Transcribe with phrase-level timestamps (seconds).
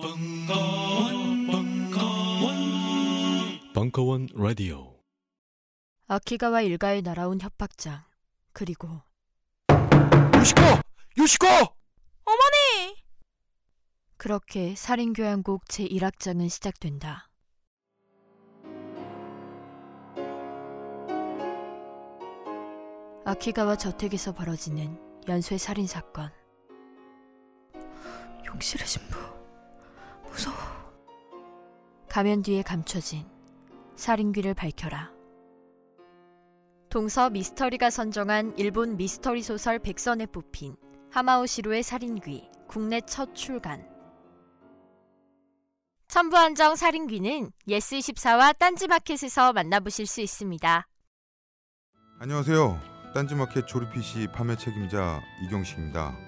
[0.00, 2.54] 벙커원, 벙커원,
[3.74, 4.94] 벙커원 라디오.
[6.06, 8.04] 아키가와 일가에 날아온 협박장
[8.52, 9.02] 그리고
[10.36, 10.60] 요시코!
[11.18, 11.46] 요시코!
[11.48, 12.94] 어머니!
[14.16, 17.28] 그렇게 살인교향곡 제1악장은 시작된다.
[23.24, 24.96] 아키가와 저택에서 벌어지는
[25.26, 26.30] 연쇄 살인 사건.
[28.46, 29.37] 욕실의 신부.
[30.38, 30.56] 무서워.
[32.08, 33.26] 가면 뒤에 감춰진
[33.96, 35.10] 살인귀를 밝혀라.
[36.88, 40.76] 동서 미스터리가 선정한 일본 미스터리 소설 백선에 뽑힌
[41.10, 43.86] 하마오시로의 살인귀 국내 첫 출간.
[46.06, 50.86] 천부 한정 살인귀는 예스24와 딴지마켓에서 만나보실 수 있습니다.
[52.20, 52.80] 안녕하세요.
[53.14, 56.27] 딴지마켓 조립 PC 판매 책임자 이경식입니다.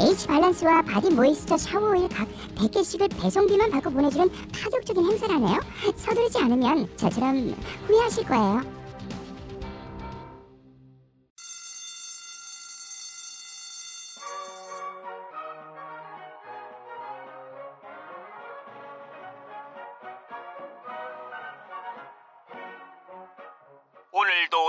[0.00, 5.60] pH 밸런스와 body moisture 샤워 오일 각 100개씩을 배송비만 받고 보내주는 파격적인 행사라네요.
[5.96, 7.54] 서두르지 않으면 저처럼
[7.86, 8.77] 후회하실 거예요.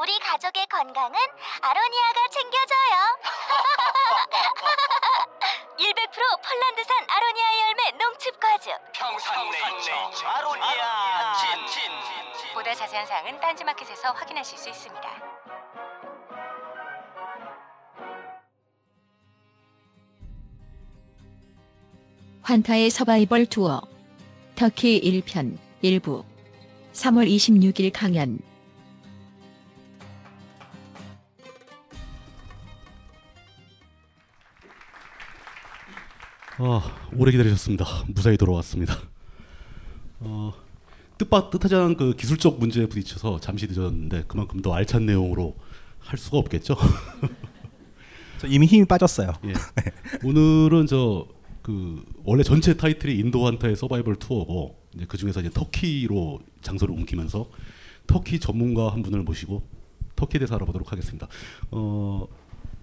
[0.00, 1.12] 우리 가족의 건강은
[1.60, 3.18] 아로니아가 챙겨줘요.
[5.76, 8.72] 100% 폴란드산 아로니아 열매 농축 과즙.
[8.94, 9.92] 평산네이처
[10.26, 11.50] 아로니아 친
[12.54, 15.10] 보다 자세한 사항은 딴지마켓에서 확인하실 수 있습니다.
[22.40, 23.82] 환타의 서바이벌 투어.
[24.54, 26.24] 터키 1편 일부.
[26.94, 28.38] 3월 26일 강연
[36.62, 36.82] 아,
[37.16, 37.84] 오래 기다리셨습니다.
[38.08, 38.96] 무사히 돌아왔습니다.
[40.20, 40.52] 어,
[41.18, 45.56] 뜻밖 뜻하지 않은 그 기술적 문제에 부딪혀서 잠시 늦었는데 그만큼 더 알찬 내용으로
[45.98, 46.76] 할 수가 없겠죠.
[48.38, 49.32] 저 이미 힘이 빠졌어요.
[49.44, 49.52] 예.
[50.24, 56.40] 오늘은 저 그 원래 전체 타이틀이 인도 환타의 서바이벌 투어고 이제 그 중에서 이제 터키로
[56.62, 57.48] 장소를 옮기면서
[58.06, 59.62] 터키 전문가 한 분을 모시고
[60.16, 61.28] 터키에 대해서 알아보도록 하겠습니다.
[61.70, 62.26] 어,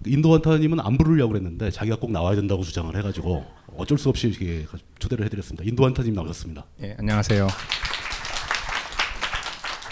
[0.06, 3.44] 인도 환타님은 안 부르려고 그랬는데 자기가 꼭 나와야 된다고 주장을 해가지고
[3.76, 4.64] 어쩔 수 없이 이렇게
[4.98, 5.64] 초대를 해드렸습니다.
[5.64, 6.64] 인도 환타님 나오셨습니다.
[6.82, 7.46] 예, 안녕하세요.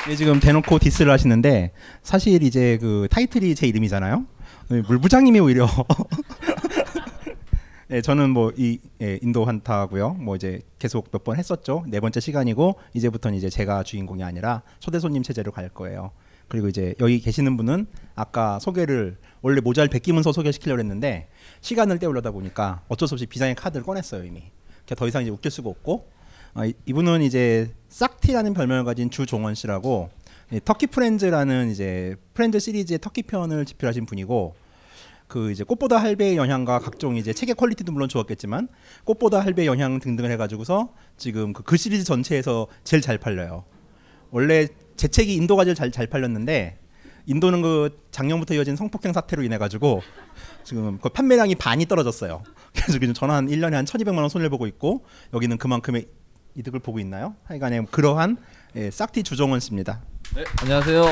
[0.08, 1.72] 예, 지금 대놓고 diss를 하시는데
[2.02, 4.24] 사실 이제 그 타이틀이 제 이름이잖아요.
[4.72, 5.68] 예, 물부장님이 오히려
[7.88, 10.14] 네, 저는 뭐이 예, 인도 한타고요.
[10.14, 11.84] 뭐 이제 계속 몇 번 했었죠.
[11.88, 16.12] 네 번째 시간이고 이제부터는 이제 제가 주인공이 아니라 초대 손님 체제로 갈 거예요.
[16.48, 21.28] 그리고 이제 여기 계시는 분은 아까 소개를 원래 모자를 베끼면서 소개시키려고 했는데
[21.60, 24.44] 시간을 때우려다 보니까 어쩔 수 없이 비장의 카드를 꺼냈어요 이미.
[24.96, 26.08] 더 이상 이제 웃길 수가 없고
[26.54, 30.10] 어, 이- 이분은 이제 싹티라는 별명을 가진 주종원 씨라고
[30.52, 34.54] 이 터키 프렌즈라는 이제 프렌즈 시리즈의 터키 편을 집필하신 분이고
[35.26, 38.68] 그 이제 꽃보다 할배의 영향과 각종 이제 책의 quality도 물론 좋았겠지만
[39.04, 43.64] 꽃보다 할배의 영향 등등을 해가지고서 지금 그, 그 시리즈 전체에서 제일 잘 팔려요.
[44.30, 46.78] 원래 제 책이 인도가 제일 잘, 잘 팔렸는데
[47.26, 50.02] 인도는 그 작년부터 이어진 성폭행 사태로 인해 가지고
[50.64, 52.42] 지금 그 판매량이 반이 떨어졌어요.
[52.72, 56.06] 그래서 지금 저는 한 1년에 한 1,200만 원 손해를 보고 있고 여기는 그만큼의
[56.54, 57.34] 이득을 보고 있나요?
[57.44, 58.38] 하여간에 그러한
[58.76, 60.02] 예, 샥티 주종원 씨입니다.
[60.34, 61.04] 네, 안녕하세요.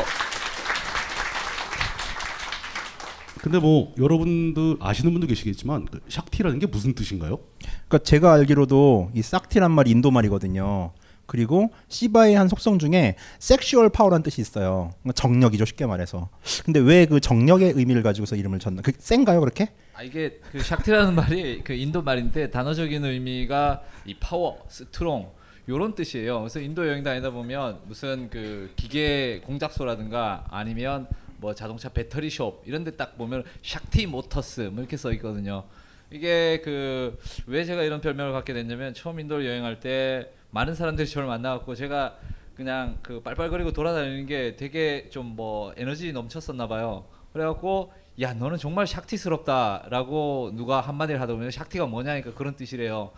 [3.40, 7.40] 근데 뭐 여러분들 아시는 분도 계시겠지만 그 샥티라는 게 무슨 뜻인가요?
[7.60, 10.92] 그러니까 제가 알기로도 이 샥티란 말이 인도 말이거든요.
[11.26, 14.90] 그리고 시바의 한 속성 중에 sexual power라는 뜻이 있어요.
[15.14, 16.28] 정력이죠, 쉽게 말해서.
[16.64, 18.82] 근데 왜 그 정력의 의미를 가지고서 이름을 졌나?
[18.82, 19.68] 그 센가요, 그렇게?
[19.94, 25.30] 아 이게 그 샥티라는 말이 그 인도 말인데 단어적인 의미가 이 power, strong
[25.68, 26.40] 요런 뜻이에요.
[26.40, 31.06] 그래서 인도 여행 다니다 보면 무슨 그 기계 공작소라든가 아니면
[31.38, 35.64] 뭐 자동차 배터리숍 이런 데 딱 보면 샥티 모터스 뭐 이렇게 써 있거든요.
[36.10, 37.16] 이게 그
[37.46, 42.16] 왜 제가 이런 별명을 갖게 됐냐면 처음 인도를 여행할 때 많은 사람들이 저를 만나갖고 제가
[42.54, 47.06] 그냥 그 빨빨거리고 돌아다니는 게 되게 좀 뭐 에너지 넘쳤었나 봐요.
[47.32, 53.10] 그래갖고 야 너는 정말 샥티스럽다라고 누가 한마디를 하다 보면 샥티가 뭐냐니까 그런 뜻이래요.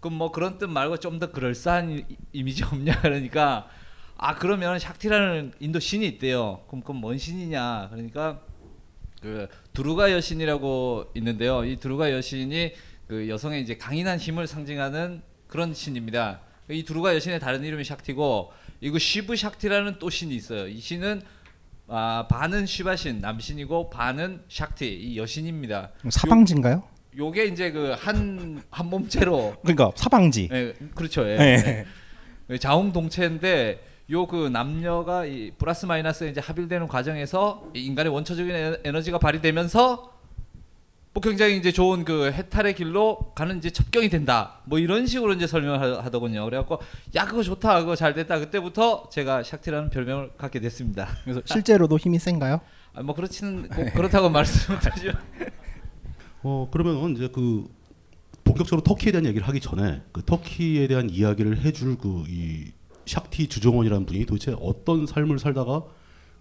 [0.00, 3.68] 그럼 뭐 그런 뜻 말고 좀 더 그럴싸한 이- 이미지 없냐 그러니까
[4.18, 6.62] 아 그러면 샥티라는 인도 신이 있대요.
[6.66, 7.88] 그럼 그건 뭔 신이냐?
[7.90, 8.40] 그러니까
[9.22, 11.64] 그 두루가 여신이라고 있는데요.
[11.64, 12.72] 이 두루가 여신이
[13.08, 16.40] 그 여성의 이제 강인한 힘을 상징하는 그런 신입니다.
[16.70, 18.48] 이 두루가 여신의 다른 이름이 샥티고
[18.80, 20.66] 이거 시브 샥티라는 또 신이 있어요.
[20.68, 21.22] 이 신은
[21.88, 25.90] 아, 반은 시바신 남신이고 반은 샥티 이 여신입니다.
[26.10, 26.74] 사방지인가요?
[26.76, 26.82] 요,
[27.26, 30.48] 요게 이제 그 한 한 몸체로 그러니까 사방지.
[30.50, 31.24] 예, 그렇죠.
[31.28, 31.36] 예.
[31.38, 31.84] 예.
[32.50, 32.58] 예.
[32.58, 39.18] 자웅동체인데 요 그 남녀가 이 플러스 마이너스 이제 합일되는 과정에서 이 인간의 원초적인 에너- 에너지가
[39.18, 40.10] 발휘되면서
[41.14, 44.60] 뭐 굉장히 이제 좋은 그 해탈의 길로 가는 이제 첩경이 된다.
[44.64, 46.44] 뭐 이런 식으로 이제 설명을 하더군요.
[46.46, 46.78] 그래갖고
[47.14, 48.38] 야 그거 좋다, 그거 잘 됐다.
[48.38, 51.08] 그때부터 제가 샥티라는 별명을 갖게 됐습니다.
[51.24, 52.60] 그래서 실제로도 힘이 센가요?
[52.94, 55.12] 아, 뭐 그렇지는 꼭 그렇다고 말씀을 드리죠.
[56.42, 57.66] 어 그러면 이제 그
[58.42, 62.72] 본격적으로 터키에 대한 얘기를 하기 전에 그 터키에 대한 이야기를 해줄 그 이
[63.04, 65.82] 샥티 주정원이라는 분이 도대체 어떤 삶을 살다가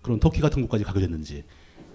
[0.02, 1.44] 그런 터키 같은 곳까지 가게 됐는지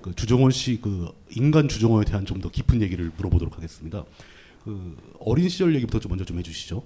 [0.06, 4.05] 그 주정원 씨 그 인간 주정원에 대한 좀 더 깊은 얘기를 물어보도록 하겠습니다.
[4.64, 6.82] 그 어린 시절 얘기부터 좀 먼저 좀 해주시죠.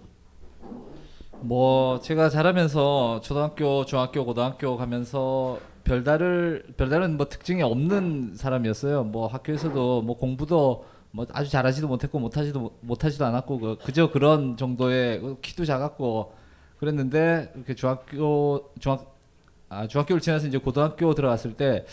[1.40, 9.04] 뭐 제가 자라면서 초등학교, 중학교, 고등학교 가면서 별다를 별다른 뭐 특징이 없는 사람이었어요.
[9.04, 14.56] 뭐 학교에서도 뭐 공부도 뭐 아주 잘하지도 못했고 못하지도 못- 못하지도 않았고 그 그저 그런
[14.56, 16.32] 정도의 키도 작았고
[16.78, 19.14] 그랬는데 이렇게 중학교 중학
[19.68, 21.84] 아 중학교를 지나서 이제 고등학교 들어갔을 때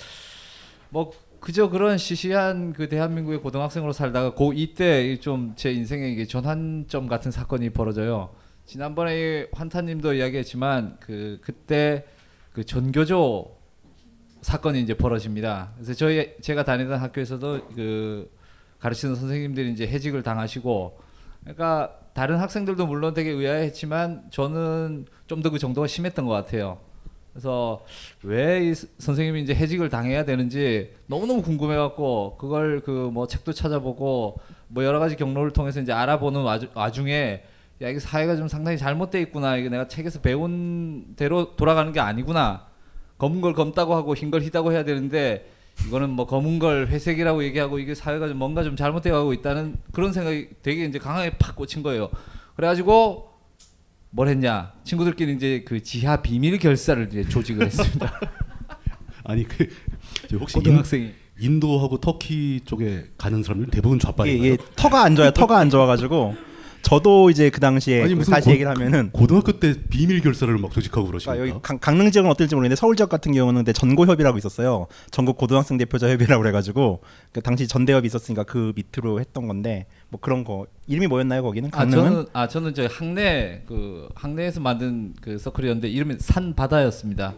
[0.89, 7.07] 뭐 그저 그런 시시한 그 대한민국의 고등학생으로 살다가 고 이때 좀 제 인생에 이게 전환점
[7.07, 8.29] 같은 사건이 벌어져요.
[8.65, 12.05] 지난번에 이 환타님도 이야기했지만 그 그때
[12.53, 13.55] 그 전교조
[14.41, 15.71] 사건이 이제 벌어집니다.
[15.75, 18.31] 그래서 저희 제가 다니던 학교에서도 그
[18.79, 20.99] 가르치는 선생님들이 이제 해직을 당하시고
[21.41, 26.79] 그러니까 다른 학생들도 물론 되게 의아했지만 저는 좀 더 그 정도가 심했던 것 같아요.
[27.37, 27.85] 그래서
[28.23, 34.39] 왜 이 선생님이 이제 해직을 당해야 되는지 너무너무 궁금해 갖고 그걸 그 뭐 책도 찾아보고
[34.69, 37.43] 뭐 여러 가지 경로를 통해서 이제 알아보는 와주, 와중에
[37.83, 42.65] 야 이게 사회가 좀 상당히 잘못돼 있구나 이게 내가 책에서 배운 대로 돌아가는 게 아니구나
[43.19, 45.47] 검은 걸 검다고 하고 흰 걸 희다고 해야 되는데
[45.87, 50.11] 이거는 뭐 검은 걸 회색이라고 얘기하고 이게 사회가 좀 뭔가 좀 잘못되어 가고 있다는 그런
[50.11, 52.09] 생각이 되게 이제 강하게 팍 꽂힌 거예요.
[52.55, 53.29] 그래가지고
[54.09, 58.19] 뭘 했냐 친구들끼리 이제 그 지하 비밀 결사를 이제 조직을 했습니다.
[59.23, 61.03] 아니 그저 혹시 고등학생이.
[61.05, 64.45] 인, 인도하고 터키 쪽에 가는 사람들은 대부분 좌빨인가요?
[64.45, 65.31] 이게, 이게 터가 안 좋아요.
[65.31, 66.35] 터가 안 좋아가지고
[66.87, 70.71] 저도 이제 그 당시에 아니, 무슨 다시 고- 얘기를 하면은 고등학교 때 비밀 결사를 막
[70.71, 71.33] 조직하고 그러십니까?
[71.33, 74.87] 그러니까 여기 강, 강릉 지역은 어떨지 모르겠는데 서울 지역 같은 경우는 그때 전고협이라고 있었어요.
[75.11, 77.01] 전국 고등학생 대표자 협의라고 그래가지고
[77.33, 81.77] 그 당시 전대협이 있었으니까 그 밑으로 했던 건데 뭐 그런 거 이름이 뭐였나요 거기는 아
[81.79, 87.33] 강릉은 저는 아 저는 저희 학내 그 학내에서 만든 그 서클이었는데 이름이 산바다였습니다.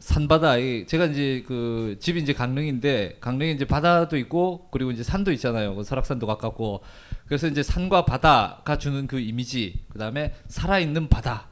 [0.00, 5.32] 산바다 이 제가 이제 그 집이 이제 강릉인데 강릉에 이제 바다도 있고 그리고 이제 산도
[5.32, 5.74] 있잖아요.
[5.76, 6.80] 그 설악산도 가깝고
[7.30, 11.46] 그래서 이제 산과 바다가 주는 그 이미지 그 다음에 살아있는 바다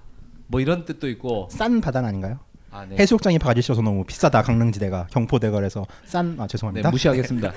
[0.49, 2.41] 뭐 이런 뜻도 있고 싼 바다는 아닌가요?
[2.73, 2.97] 아, 네.
[2.99, 6.91] 해수욕장이 바가지셔서 너무 비싸다 강릉지대가 경포대거래서 싼아 네, 죄송합니다.
[6.91, 7.53] 무시하겠습니다.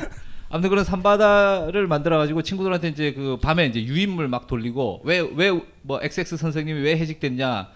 [0.48, 5.60] 아무튼 그런 산바다를 만들어 가지고 친구들한테 이제 그 밤에 이제 유인물 막 돌리고 왜 왜
[5.82, 7.68] 뭐 XX 선생님이 왜 해직됐냐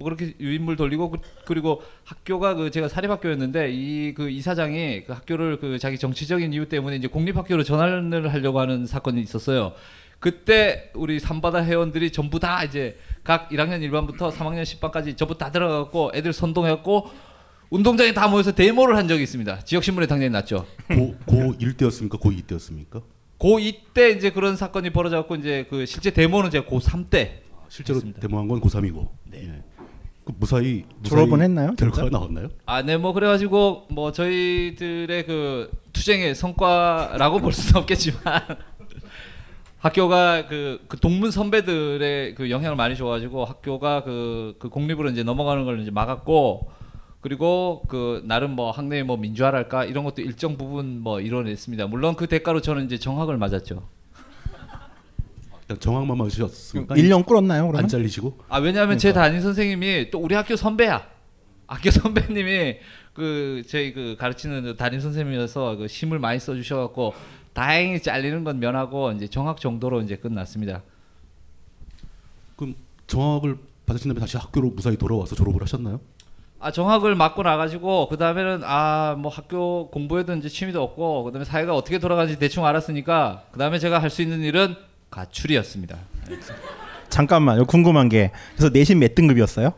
[0.00, 5.58] 뭐 그렇게 유인물 돌리고 그, 그리고 학교가 그 제가 사립학교였는데 이 그 이사장이 그 학교를
[5.58, 9.72] 그 자기 정치적인 이유 때문에 이제 공립학교로 전환을 하려고 하는 사건이 있었어요.
[10.18, 16.12] 그때 우리 산바다 회원들이 전부 다 이제 각 1학년 1반부터 3학년 10반까지 전부 다 들어가고
[16.14, 17.08] 애들 선동했고
[17.70, 19.60] 운동장에 다 모여서 데모를 한 적이 있습니다.
[19.60, 20.66] 지역 신문에 당연히 났죠.
[20.88, 22.18] 고, 고1 때였습니까?
[22.18, 23.00] 고2 때였습니까?
[23.38, 28.48] 고2 때 이제 그런 사건이 벌어졌고 이제 그 실제 데모는 제가 고3 때 실제로 데모한
[28.48, 29.08] 건 고3이고.
[29.24, 29.40] 네.
[29.40, 29.69] 그
[30.38, 31.74] 무사히, 무사히 졸업은 했나요?
[31.76, 32.18] 결과가 진짜?
[32.18, 32.48] 나왔나요?
[32.66, 38.20] 아, 네, 뭐 그래가지고 뭐 저희들의 그 투쟁의 성과라고 볼 수는 없겠지만
[39.78, 45.64] 학교가 그, 그 동문 선배들의 그 영향을 많이 줘가지고 학교가 그, 그 공립으로 이제 넘어가는
[45.64, 46.70] 걸 이제 막았고
[47.20, 51.86] 그리고 그 나름 뭐 학내의 뭐 민주화랄까 이런 것도 일정 부분 뭐 이뤄냈습니다.
[51.86, 53.82] 물론 그 대가로 저는 이제 정학을 맞았죠.
[55.78, 56.94] 정황만 맞으셨습니까?
[56.96, 57.82] 1년 꿇었나요 그러면?
[57.84, 58.38] 안 잘리시고?
[58.48, 59.28] 아 왜냐하면 제 그러니까.
[59.28, 61.06] 담임 선생님이 또 우리 학교 선배야.
[61.66, 62.76] 학교 선배님이
[63.14, 67.14] 그 저희 그 가르치는 담임 선생님이어서 그 힘을 많이 써주셔갖고
[67.52, 70.82] 다행히 잘리는 건 면하고 이제 정학 정도로 이제 끝났습니다.
[72.56, 72.74] 그럼
[73.06, 76.00] 정학을 받으신 다음에 다시 학교로 무사히 돌아와서 졸업을 하셨나요?
[76.60, 81.44] 아 정학을 맞고 나가지고 그 다음에는 아 뭐 학교 공부에도 이제 취미도 없고 그 다음에
[81.44, 84.76] 사회가 어떻게 돌아가는지 대충 알았으니까 그 다음에 제가 할 수 있는 일은
[85.10, 85.98] 가출이었습니다.
[87.08, 89.72] 잠깐만 요 궁금한 게 그래서 내신 몇 등급이었어요?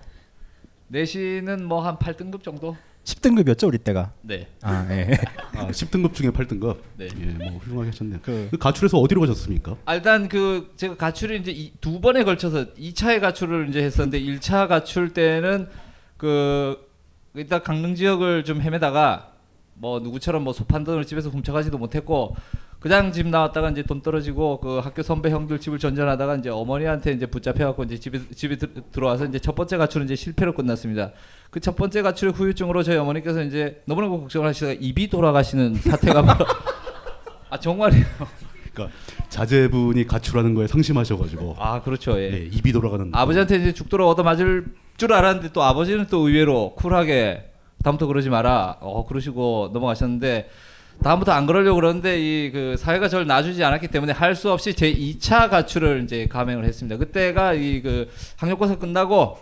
[0.88, 2.76] 내신은 뭐 한 8등급 정도.
[3.04, 4.12] 10등급이었죠 우리 때가.
[4.20, 4.46] 네.
[4.60, 5.18] 아 예.
[5.56, 6.76] 아, 10등급 중에 8등급.
[6.98, 7.08] 네.
[7.18, 8.20] 예, 뭐 훌륭하게 하셨네요.
[8.22, 9.76] 그 가출해서 어디로 가셨습니까?
[9.86, 14.68] 아, 일단 그 제가 가출을 이제 이, 두 번에 걸쳐서 2차의 가출을 이제 했었는데 1차
[14.68, 15.68] 가출 때는
[16.16, 16.76] 그
[17.34, 19.32] 일단 강릉 지역을 좀 헤매다가
[19.74, 22.36] 뭐 누구처럼 뭐 소판돈을 집에서 훔쳐가지도 못했고
[22.82, 27.26] 그냥 집 나왔다가 이제 돈 떨어지고 그 학교 선배 형들 집을 전전하다가 이제 어머니한테 이제
[27.26, 31.12] 붙잡혀갖고 이제 집에 집에 들, 들어와서 이제 첫 번째 가출은 이제 실패로 끝났습니다.
[31.50, 36.44] 그 첫 번째 가출의 후유증으로 저희 어머니께서 이제 너무너무 걱정을 하시다가 입이 돌아가시는 사태가 바로
[37.50, 38.04] 아 정말이에요.
[38.74, 38.96] 그러니까
[39.28, 41.56] 자제분이 가출하는 거에 상심하셔가지고.
[41.60, 42.20] 아 그렇죠.
[42.20, 42.30] 예.
[42.30, 43.10] 네, 입이 돌아가는.
[43.12, 44.64] 아버지한테 이제 죽도록 얻어 맞을
[44.96, 47.50] 줄 알았는데 또 아버지는 또 의외로 쿨하게
[47.84, 48.78] 다음부터 그러지 마라.
[48.80, 50.48] 어 그러시고 넘어가셨는데
[51.02, 54.92] 다음부터 안 그러려고 그러는데 이 그 사회가 저를 놔주지 않았기 때문에 할 수 없이 제
[54.92, 56.96] 2차 가출을 이제 감행을 했습니다.
[56.98, 59.38] 그때가 이 그 학력고사 끝나고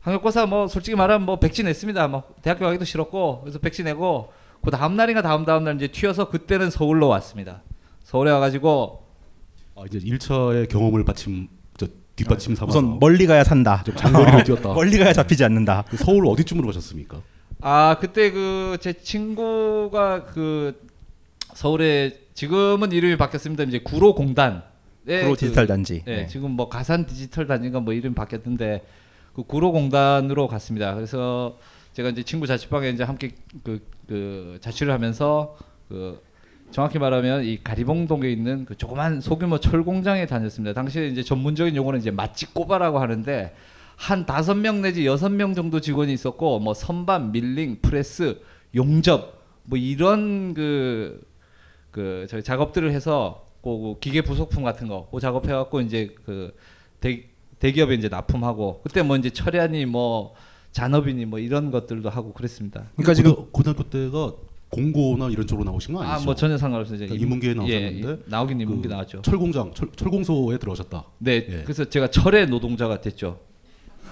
[0.00, 2.08] 학력고사 뭐 솔직히 말하면 뭐 백지 냈습니다.
[2.08, 4.32] 뭐 대학교 가기도 싫었고 그래서 백지 내고
[4.64, 7.62] 그 다음 날인가 다음 다음 날 이제 튀어서 그때는 서울로 왔습니다.
[8.04, 9.02] 서울에 와가지고
[9.76, 11.48] 아, 이제 1차의 경험을 받침
[11.78, 11.86] 저
[12.16, 13.82] 뒷받침 삼아서 우선 멀리 가야 산다.
[13.84, 14.72] 좀 장거리를 뛰었다.
[14.74, 15.84] 멀리 가야 잡히지 않는다.
[15.88, 17.20] 그 서울 어디쯤으로 가셨습니까?
[17.62, 20.80] 아 그때 그 제 친구가 그
[21.54, 23.64] 서울에 지금은 이름이 바뀌었습니다.
[23.64, 24.62] 이제 구로 공단.
[25.22, 26.02] 구로 디지털 단지.
[26.04, 26.26] 네, 네.
[26.26, 28.84] 지금 뭐 가산 디지털 단지가 뭐 이름 이 바뀌었던데
[29.34, 30.94] 그 구로 공단으로 갔습니다.
[30.94, 31.58] 그래서
[31.92, 35.56] 제가 이제 친구 자취방에 이제 함께 그, 그 자취를 하면서
[35.88, 36.20] 그
[36.70, 40.72] 정확히 말하면 이 가리봉동에 있는 그 조그만 소규모 철 공장에 다녔습니다.
[40.72, 43.54] 당시에 이제 전문적인 용어는 이제 맛집 꼬바라고 하는데
[43.96, 48.40] 한 다섯 명 내지 여섯 명 정도 직원이 있었고 뭐 선반, 밀링, 프레스,
[48.74, 55.80] 용접 뭐 이런 그그 저희 작업들을 해서 그 기계 부속품 같은 거, 그 작업해 갖고
[55.80, 56.54] 이제 그
[57.00, 57.24] 대,
[57.58, 60.34] 대기업에 이제 납품하고 그때 뭐 이제 철야니 뭐
[60.72, 62.84] 잔업이니 뭐 이런 것들도 하고 그랬습니다.
[62.96, 64.32] 그러니까 지금 고등학교 때가
[64.70, 66.22] 공고나 이런 쪽으로 나오신 거 아니죠?
[66.22, 66.96] 아, 뭐 전혀 상관없어요.
[66.96, 69.22] 이제 그러니까 인문계에 예, 나오셨는데 예, 나오긴 인문계 그 나왔죠.
[69.22, 71.04] 철공장, 철, 철공소에 들어가셨다.
[71.18, 71.62] 네, 예.
[71.62, 73.38] 그래서 제가 철의 노동자가 됐죠.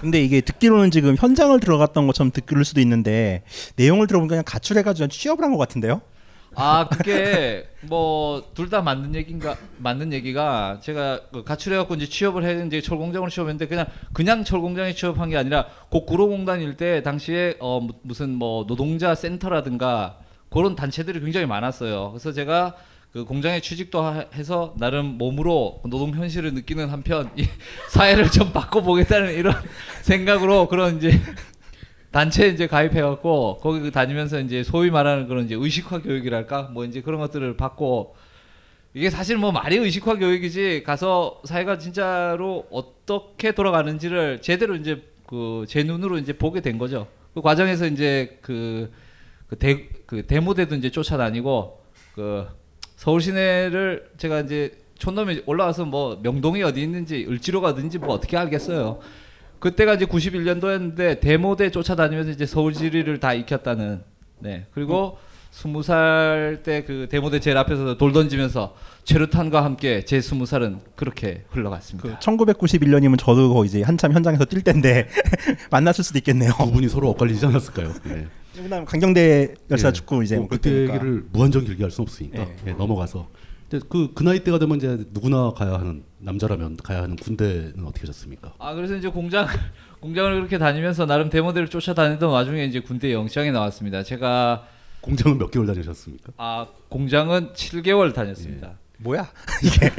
[0.00, 3.42] 근데 이게 듣기로는 지금 현장을 들어갔던 것처럼 들을 수도 있는데
[3.76, 6.00] 내용을 들어보니까 그냥 가출해가지고 취업을 한 것 같은데요?
[6.56, 12.80] 아 그게 뭐 둘 다 맞는 얘기인가 맞는 얘기가 제가 그 가출해갖고 이제 취업을 했는데
[12.80, 18.30] 철공장으로 취업했는데 그냥 그냥 철공장에 취업한 게 아니라 그 구로공단일 때 당시에 어 무- 무슨
[18.30, 20.18] 뭐 노동자 센터라든가
[20.50, 22.10] 그런 단체들이 굉장히 많았어요.
[22.10, 22.74] 그래서 제가
[23.12, 27.44] 그 공장에 취직도 하- 해서 나름 몸으로 노동 현실을 느끼는 한편 이
[27.90, 29.54] 사회를 좀 바꿔보겠다는 이런
[30.02, 31.20] 생각으로 그런 이제
[32.12, 37.00] 단체에 이제 가입해갖고 거기 그 다니면서 이제 소위 말하는 그런 이제 의식화 교육이랄까 뭐 이제
[37.00, 38.14] 그런 것들을 받고
[38.94, 45.84] 이게 사실 뭐 말이 의식화 교육이지 가서 사회가 진짜로 어떻게 돌아가는지를 제대로 이제 그 제
[45.84, 47.06] 눈으로 이제 보게 된 거죠.
[47.34, 48.90] 그 과정에서 이제 그,
[49.46, 51.80] 그, 대, 그 데모대도 이제 쫓아다니고
[52.16, 52.48] 그
[53.00, 58.98] 서울 시내를 제가 이제 촌놈이 올라와서 뭐 명동이 어디 있는지 을지로가 어딘지 뭐 어떻게 알겠어요.
[59.58, 64.02] 그때가 이제 91년도였는데 데모대 쫓아다니면서 이제 서울 지리를 다 익혔다는
[64.40, 65.16] 네 그리고
[65.50, 72.18] 스무 살때 그 데모대 제일 앞에서 돌 던지면서 최루탄과 함께 제 스무 살은 그렇게 흘러갔습니다.
[72.18, 75.08] 1991년이면 저도 이제 한참 현장에서 뛸 때인데
[75.72, 76.52] 만났을 수도 있겠네요.
[76.52, 77.94] 두 분이 서로 엇갈리지 않았을까요?
[78.10, 78.26] 예.
[78.54, 79.92] 그다음 강경대 열사 예.
[79.92, 80.94] 축구 이제 뭐 그때 그때니까.
[80.94, 82.56] 얘기를 무한정 길게 할 수 없으니까 예.
[82.68, 83.28] 예, 넘어가서
[83.68, 88.00] 이제 그, 그 나이 때가 되면 이제 누구나 가야 하는 남자라면 가야 하는 군대는 어떻게
[88.02, 88.52] 하셨습니까?
[88.58, 89.46] 아 그래서 이제 공장
[90.00, 94.02] 공장을 그렇게 다니면서 나름 데모대를 쫓아다니던 와중에 이제 군대 영장이 나왔습니다.
[94.02, 94.64] 제가
[95.00, 96.32] 공장은 몇 개월 다니셨습니까?
[96.36, 98.72] 아 공장은 7개월 다녔습니다.
[98.98, 99.30] 뭐야
[99.64, 99.90] 이게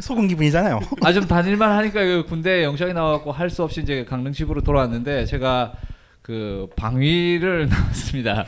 [0.00, 0.80] 소금 기분이잖아요.
[1.02, 5.24] 아 좀 다닐만 하니까 그 군대 영장이 나와갖고 할 수 없이 이제 강릉 집으로 돌아왔는데
[5.26, 5.74] 제가
[6.26, 8.44] 그 방위를 나왔습니다.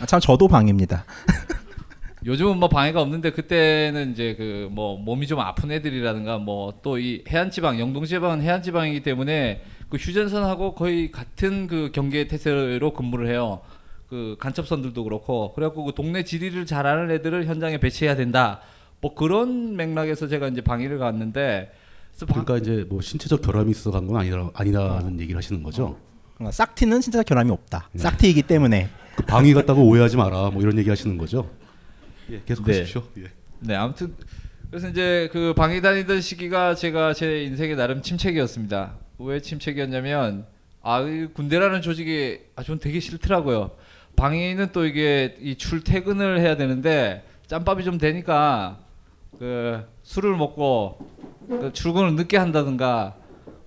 [0.00, 1.04] 아, 참 저도 방입니다.
[2.24, 7.22] 요즘은 뭐 방해가 없는데 그때는 이제 그 뭐 몸이 좀 아픈 애들이라든가 뭐 또 이
[7.28, 9.60] 해안 지방 영동 지방은 해안 지방이기 때문에
[9.90, 13.60] 그 휴전선하고 거의 같은 그 경계 태세로 근무를 해요.
[14.08, 18.60] 그 간첩선들도 그렇고 그래갖고 그 동네 지리를 잘 아는 애들을 현장에 배치해야 된다.
[19.02, 21.72] 뭐 그런 맥락에서 제가 이제 방위를 갔는데
[22.10, 25.84] 그래서 방- 그러니까 이제 뭐 신체적 결함이 있어 간 건 아니라 아니라는 얘기를 하시는 거죠.
[25.84, 26.09] 그러니까
[26.50, 27.90] 싹티는 신체적 결함이 없다.
[27.96, 30.50] 싹티이기 때문에 그 방위 같다고 오해하지 마라.
[30.50, 31.50] 뭐 이런 얘기 하시는 거죠.
[32.30, 33.02] 예, 계속하십시오.
[33.18, 33.24] 예.
[33.60, 34.14] 네, 아무튼
[34.70, 38.94] 그래서 이제 그 방위 다니던 시기가 제가 제 인생의 나름 침체기였습니다.
[39.18, 40.46] 왜 침체기였냐면
[40.82, 43.72] 아, 이 군대라는 조직이 아, 전 되게 싫더라고요.
[44.16, 48.78] 방위는 또 이게 이 출퇴근을 해야 되는데 짬밥이 좀 되니까
[49.38, 50.98] 그 술을 먹고
[51.48, 53.16] 그 출근을 늦게 한다든가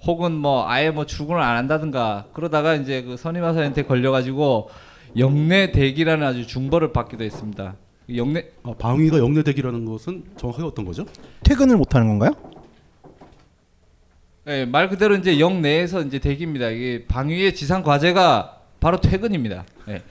[0.05, 4.69] 혹은 뭐 아예 뭐 출근을 안 한다든가 그러다가 이제 그 선임하사한테 걸려가지고
[5.17, 7.75] 영내 대기라는 아주 중벌을 받기도 했습니다.
[8.13, 11.05] 영내 아, 방위가 영내 대기라는 것은 정확하게 어떤 거죠?
[11.43, 12.31] 퇴근을 못 하는 건가요?
[14.45, 16.69] 네, 말 그대로 이제 영 내에서 이제 대기입니다.
[16.69, 19.63] 이게 방위의 지상 과제가 바로 퇴근입니다.
[19.87, 20.01] 예.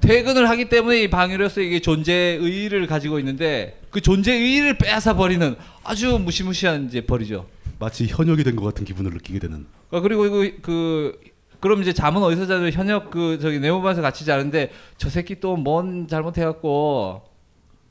[0.00, 5.56] 퇴근을 하기 때문에 이 방위로서 이게 존재 의의를 가지고 있는데 그 존재 의의를 빼앗아 버리는
[5.82, 7.46] 아주 무시무시한 이제 벌이죠.
[7.82, 9.66] 마치 현역이 된 것 같은 기분을 느끼게 되는.
[9.90, 11.20] 아, 그리고 그, 그
[11.58, 12.68] 그럼 이제 잠은 어디서 자죠?
[12.68, 17.22] 현역 그 저기 내무반에서 같이 자는데 저 새끼 또 뭔 잘못해갖고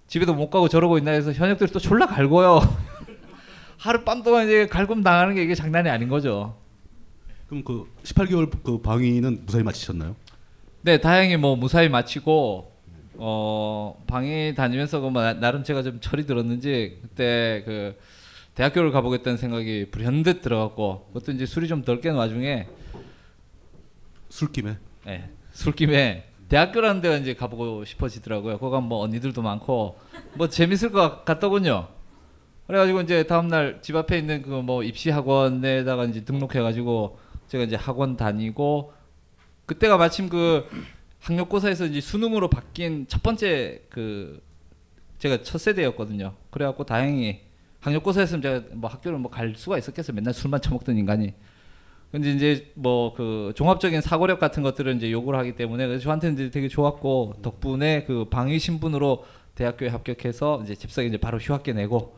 [0.07, 2.61] 집에도 못 가고 저러고 있나 해서 현역들이 또 졸라 갈고요.
[3.79, 6.55] 하룻밤 동안 이제 갈굼 당하는 게 이게 장난이 아닌 거죠.
[7.47, 10.15] 그럼 그 18개월 그 방위는 무사히 마치셨나요?
[10.83, 12.71] 네, 다행히 뭐 무사히 마치고
[13.15, 17.95] 어 방에 다니면서 그 뭐, 나름 제가 좀 철이 들었는지 그때 그
[18.55, 22.67] 대학교를 가보겠다는 생각이 불현듯 들어갔고 그것도 이제 술이 좀 덜 깬 와중에
[24.29, 28.57] 술김에 네, 술김에 대학교라는 데가 이제 가보고 싶어지더라고요.
[28.59, 29.97] 거기 가면 뭐 언니들도 많고
[30.35, 31.87] 뭐 재밌을 것 같더군요.
[32.67, 38.15] 그래가지고 이제 다음날 집 앞에 있는 그 뭐 입시 학원에다가 이제 등록해가지고 제가 이제 학원
[38.17, 38.93] 다니고
[39.65, 40.67] 그때가 마침 그
[41.19, 44.41] 학력고사에서 이제 수능으로 바뀐 첫 번째 그
[45.19, 46.33] 제가 첫 세대였거든요.
[46.49, 47.41] 그래갖고 다행히
[47.81, 50.15] 학력고사였으면 제가 뭐 학교를 뭐 갈 수가 있었겠어요.
[50.15, 51.33] 맨날 술만 처먹던 인간이.
[52.11, 56.67] 근데 이제 뭐 그 종합적인 사고력 같은 것들을 이제 요구를 하기 때문에 저한테는 이제 되게
[56.67, 59.23] 좋았고 덕분에 그 방위 신분으로
[59.55, 62.15] 대학교에 합격해서 이제 집사에 이제 바로 휴학계 내고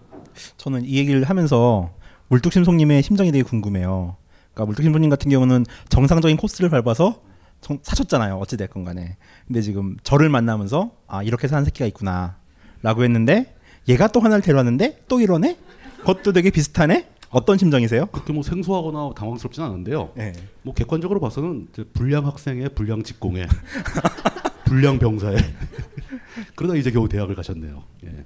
[0.58, 1.92] 저는 이 얘기를 하면서
[2.30, 4.16] 물뚝심송님의 심정이 되게 궁금해요.
[4.54, 7.22] 그러니까 물뚝심송님 같은 경우는 정상적인 코스를 밟아서
[7.62, 8.36] 정- 사셨잖아요.
[8.38, 9.18] 어찌 됐건 간에.
[9.48, 13.56] 근데 지금 저를 만나면서 아 이렇게 사는 새끼가 있구나라고 했는데
[13.88, 15.58] 얘가 또 하나를 데려왔는데 또 이러네?
[16.00, 17.08] 그것도 되게 비슷하네?
[17.30, 18.06] 어떤 심정이세요?
[18.08, 20.12] 그렇게 뭐 생소하거나 당황스럽지는 않은데요.
[20.16, 20.34] 네.
[20.62, 23.48] 뭐 객관적으로 봐서는 불량 학생의 불량 직공에
[24.66, 25.36] 불량 병사에
[26.56, 27.84] 그러다 이제 겨우 대학을 가셨네요.
[28.06, 28.26] 예.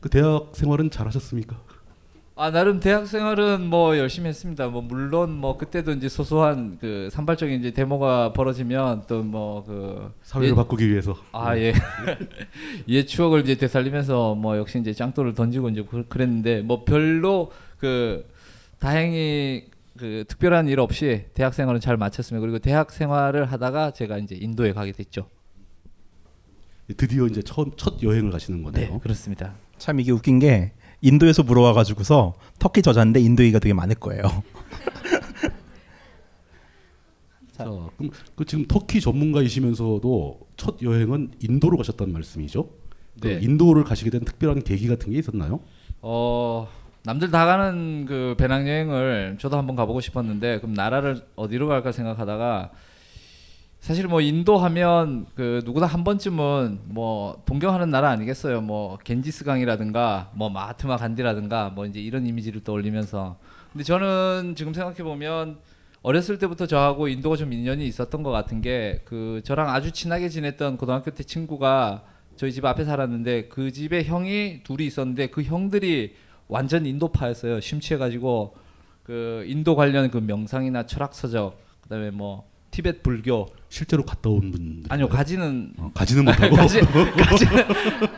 [0.00, 1.60] 그 대학 생활은 잘하셨습니까?
[2.36, 4.66] 아 나름 대학 생활은 뭐 열심히 했습니다.
[4.66, 10.56] 뭐 물론 뭐 그때도 이제 소소한 그 산발적인 이제 데모가 벌어지면 또 뭐 그 사회를
[10.56, 11.16] 바꾸기 위해서.
[11.30, 11.72] 아 예.
[12.88, 18.26] 예 추억을 이제 되살리면서 뭐 역시 이제 짱돌을 던지고 이제 그- 그랬는데 뭐 별로 그
[18.80, 19.66] 다행히
[19.96, 22.40] 그 특별한 일 없이 대학 생활은 잘 마쳤습니다.
[22.40, 25.28] 그리고 대학 생활을 하다가 제가 이제 인도에 가게 됐죠.
[26.96, 28.90] 드디어 이제 첫, 첫 여행을 가시는 거네요.
[28.94, 29.54] 네, 그렇습니다.
[29.78, 30.72] 참 이게 웃긴 게
[31.04, 34.22] 인도에서 물어와 가지고서 터키 저자인데 인도 얘기가 되게 많을 거예요.
[37.52, 42.70] 자, 그럼 그 지금 터키 전문가이시면서도 첫 여행은 인도로 가셨다는 말씀이죠?
[43.20, 43.38] 그 네.
[43.42, 45.60] 인도를 가시게 된 특별한 계기 같은 게 있었나요?
[46.00, 46.66] 어
[47.04, 52.72] 남들 다 가는 그 배낭 여행을 저도 한번 가보고 싶었는데 그럼 나라를 어디로 갈까 생각하다가
[53.84, 60.48] 사실 뭐 인도 하면 그 누구나 한 번쯤은 뭐 동경하는 나라 아니겠어요 뭐 겐지스강이라든가 뭐
[60.48, 63.36] 마하트마 간디라든가 뭐 이제 이런 이미지를 떠올리면서
[63.72, 65.58] 근데 저는 지금 생각해 보면
[66.00, 70.78] 어렸을 때부터 저하고 인도가 좀 인연이 있었던 것 같은 게 그 저랑 아주 친하게 지냈던
[70.78, 72.04] 고등학교 때 친구가
[72.36, 76.14] 저희 집 앞에 살았는데 그 집에 형이 둘이 있었는데 그 형들이
[76.48, 77.60] 완전 인도파였어요.
[77.60, 78.56] 심취해가지고
[79.02, 85.08] 그 인도 관련 그 명상이나 철학 서적 그다음에 뭐 티베트 불교 실제로 갔다 온분 아니요
[85.08, 87.64] 가지는 어, 가지는 못하고 가지, 가지는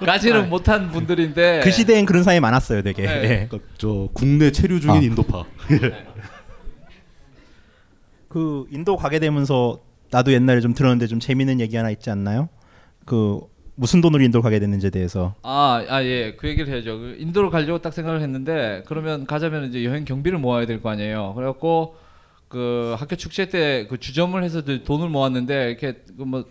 [0.01, 3.03] 가지 는 못한 분들인데 그 시대엔 그런 사람이 많았어요, 되게.
[3.03, 3.23] 네.
[3.23, 3.47] 예.
[3.49, 5.03] 그러니까 저 국내 체류 중인 아.
[5.03, 5.45] 인도파.
[8.29, 12.49] 그 인도 가게 되면서 나도 옛날에 좀 들었는데 좀 재밌는 얘기 하나 있지 않나요?
[13.05, 13.40] 그
[13.75, 15.35] 무슨 돈으로 인도 가게 됐는지에 대해서.
[15.42, 16.35] 아, 아, 예.
[16.37, 16.99] 그 얘기를 해야죠.
[16.99, 21.35] 그 인도를 가려고 딱 생각을 했는데, 그러면 가자면 이제 여행 경비를 모아야 될 거 아니에요.
[21.35, 21.97] 그래갖고,
[22.48, 26.44] 그 학교 축제 때 그 주점을 해서 돈을 모았는데, 이렇게 그 뭐,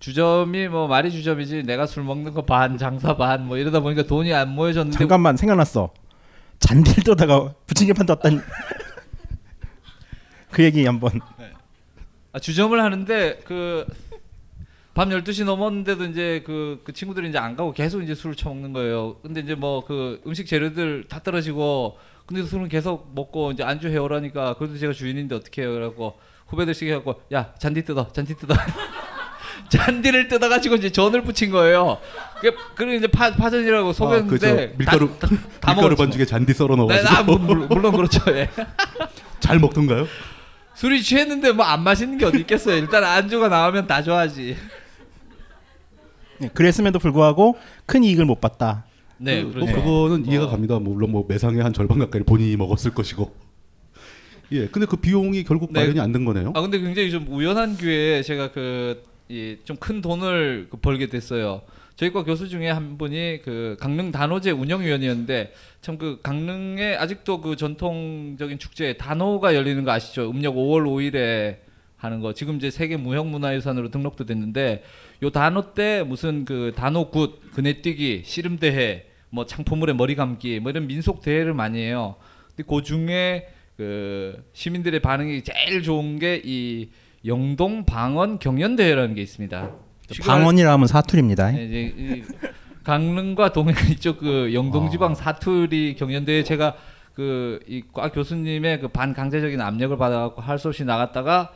[0.00, 4.34] 주점이 뭐 말이 주점이지 내가 술 먹는 거 반, 장사 반, 뭐 이러다 보니까 돈이
[4.34, 4.98] 안 모여졌는데.
[4.98, 5.90] 잠깐만 생각났어.
[6.58, 8.42] 잔디를 떠다가 부침개판 떴단
[10.50, 11.20] 그 얘기 한번.
[12.32, 13.84] 아, 주점을 하는데 그
[14.94, 19.16] 밤 12시 넘었는데도 이제 그, 그 친구들이 이제 안 가고 계속 이제 술을 처먹는 거예요.
[19.22, 24.54] 근데 이제 뭐 그 음식 재료들 다 떨어지고 근데 술은 계속 먹고 이제 안주 해오라니까
[24.54, 25.72] 그래도 제가 주인인데 어떻게 해요?
[25.74, 26.14] 그래갖고
[26.46, 28.54] 후배들 시게 갖고 야 잔디 뜯어 잔디 뜯어
[29.68, 31.98] 잔디를 뜯어가지고 이제 전을 붙인 거예요.
[32.40, 35.96] 그- 그리고 이제 파, 파전이라고 아, 속였는데 그저 밀가루 다, 다, 다 밀가루.
[35.96, 38.20] 반죽에 잔디 썰어 네, 넣어가지고 아, 물- 물론 그렇죠.
[38.28, 38.48] 예.
[39.40, 40.06] 잘 먹던가요?
[40.74, 42.76] 술이 취했는데 뭐 안 마시는 게 어디 있겠어요.
[42.76, 44.56] 일단 안주가 나오면 다 좋아하지.
[46.38, 48.84] 네, 그랬음에도 불구하고 큰 이익을 못 봤다.
[49.18, 49.72] 네, 그, 그렇죠.
[49.72, 50.78] 뭐 그거는 이해가 갑니다.
[50.78, 53.32] 물론 뭐 매상의 한 절반 가까이 본인이 먹었을 것이고.
[54.52, 55.80] 예, 근데 그 비용이 결국 네.
[55.80, 56.52] 마련이 안 된 거네요.
[56.54, 61.62] 아 근데 굉장히 좀 우연한 기회에 제가 그좀 큰 돈을 그 벌게 됐어요.
[61.96, 68.58] 저희과 교수 중에 한 분이 그 강릉 단오제 운영위원이었는데 참 그 강릉에 아직도 그 전통적인
[68.58, 70.28] 축제 단오가 열리는 거 아시죠?
[70.28, 71.58] 음력 5월 5일에
[72.04, 74.82] 하는 거 지금 이제 세계 무형문화유산으로 등록도 됐는데
[75.22, 80.70] 요 단오 때 무슨 그 단오 굿 그네뛰기 씨름 대회 뭐 창포물에 머리 감기 뭐
[80.70, 82.16] 이런 민속 대회를 많이 해요.
[82.54, 86.88] 근데 그 중에 그 시민들의 반응이 제일 좋은 게 이
[87.26, 89.70] 영동 방언 경연 대회라는 게 있습니다.
[90.26, 91.52] 방언이라 하면 사투리입니다.
[91.52, 91.64] 네,
[91.96, 92.22] 이
[92.84, 96.76] 강릉과 동해 이쪽 그 영동 지방 사투리 경연 대회 제가
[97.14, 101.52] 그 이 과 교수님의 그 반강제적인 압력을 받아갖고 할 수 없이 나갔다가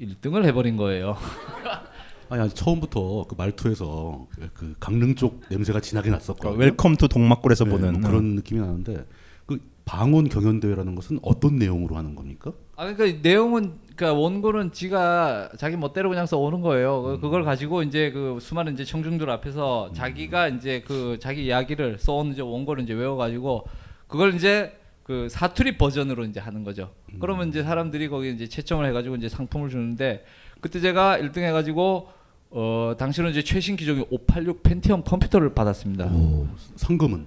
[0.00, 1.16] 1등을 해버린 거예요.
[2.30, 6.58] 아니, 아니 처음부터 그 말투에서 그 강릉 쪽 냄새가 진하게 났었거든요.
[6.58, 9.04] 웰컴 투 동막골에서 네, 보는 뭐 그런 느낌이 나는데
[9.46, 12.52] 그 방언 경연 대회라는 것은 어떤 내용으로 하는 겁니까?
[12.76, 17.02] 아 그러니까 이 내용은 그러니까 원고는 지가 자기 멋대로 그냥 써 오는 거예요.
[17.02, 22.28] 그- 그걸 가지고 이제 그 수많은 이제 청중들 앞에서 자기가 이제 그 자기 이야기를 써온
[22.32, 23.64] 이제 원고를 이제 외워 가지고
[24.06, 24.72] 그걸 이제
[25.10, 26.92] 그 사투리 버전으로 이제 하는 거죠.
[27.18, 30.24] 그러면 이제 사람들이 거기 이제 채점을 해가지고 이제 상품을 주는데
[30.60, 32.06] 그때 제가 1등 해가지고
[32.50, 36.04] 어 당시로는 이제 최신 기종의 586 펜티엄 컴퓨터를 받았습니다.
[36.12, 36.46] 오,
[36.76, 37.26] 상금은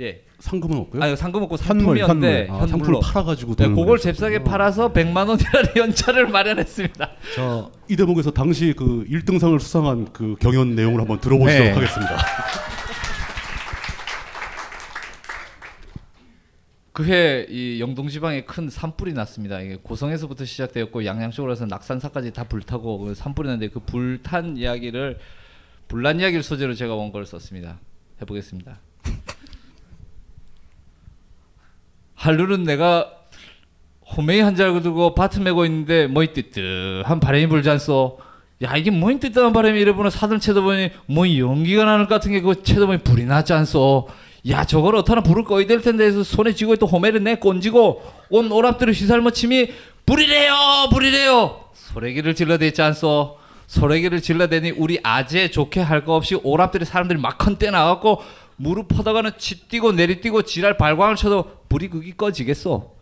[0.00, 0.22] 예.
[0.38, 1.02] 상금은 없고요.
[1.02, 2.62] 아니 상금 없고 현물, 상품이었는데 현물.
[2.62, 3.98] 아, 상품을 팔아가지고 네, 그걸.
[3.98, 7.10] 잽싸게 팔아서 100만 원이라는 연차를 마련했습니다.
[7.36, 11.74] 자, 이 대목에서 당시 그 1등상을 수상한 그 경연 내용을 한번 들어보시도록 네.
[11.74, 12.16] 하겠습니다.
[16.98, 19.60] 그해 이 영동 지방에 큰 산불이 났습니다.
[19.60, 25.20] 이게 고성에서부터 시작되었고 양양 쪽으로 해서 낙산사까지 다 불타고 그 산불이 났는데 그 불탄 이야기를
[25.86, 27.78] 불난 이야기를 소재로 제가 원고를 썼습니다.
[28.20, 28.80] 해보겠습니다.
[32.16, 33.12] 한루는 내가
[34.16, 38.18] 호메이 한잘 들고 밭을 메고 있는데 뭐이 뜨뜻한 바람이 불지 않소.
[38.64, 42.60] 야 이게 뭐이 뜨뜻한 바람이 이래보나 사들 쳐다보니 뭐 연기가 나는 것 같은 게 그거
[42.60, 44.08] 쳐다보니 불이 나지 않소.
[44.48, 48.52] 야 저걸 어떠나 불을 꺼야 될 텐데 해서 손에 쥐고 있던 호메를 내 꼰지고 온
[48.52, 49.70] 오랍들을 휘살머침이
[50.06, 50.54] 불이래요
[50.92, 53.36] 불이래요 소래기를 질러댔지 않소.
[53.66, 58.22] 소래기를 질러대니 우리 아재 좋게 할 거 없이 오랍들이 사람들이 막 컨대 나갖고
[58.56, 62.14] 무릎 퍼다가는 치뛰고 내리뛰고 지랄 발광을 쳐도 불이 그기.
[62.16, 62.92] 그래서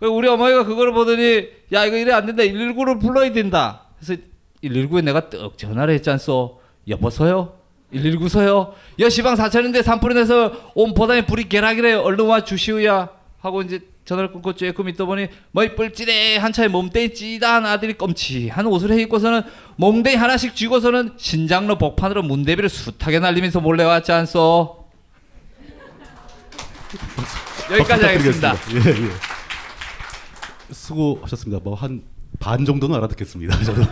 [0.00, 3.82] 우리 어머니가 그걸 보더니 야 이거 이래 안 된다 119를 불러야 된다.
[3.98, 4.20] 그래서
[4.62, 6.60] 119에 내가 떡 전화를 했지 않소.
[6.88, 7.57] 여보세요?
[7.92, 8.74] 119 서요?
[8.98, 13.08] 여시방 사천인데 산불이 나서 온 보단에 불이 개락이래 얼른 와 주시우야
[13.40, 18.66] 하고 이제 전화를 끊고 쬐끔 있다 보니 머리 뿔찌대 한 차에 몸뚱이 찌다한 아들이 껌치한
[18.66, 19.42] 옷을 해 입고서는
[19.76, 24.86] 몽댕이 하나씩 쥐고서는 신장로 복판으로 문대비를 숱하게 날리면서 몰래 왔지 않소
[27.70, 29.38] 여기까지 하겠습니다 예, 예.
[30.72, 31.62] 수고하셨습니다.
[31.62, 32.02] 뭐한
[32.38, 33.56] 반 정도는 알아듣겠습니다.
[33.64, 33.82] 저도.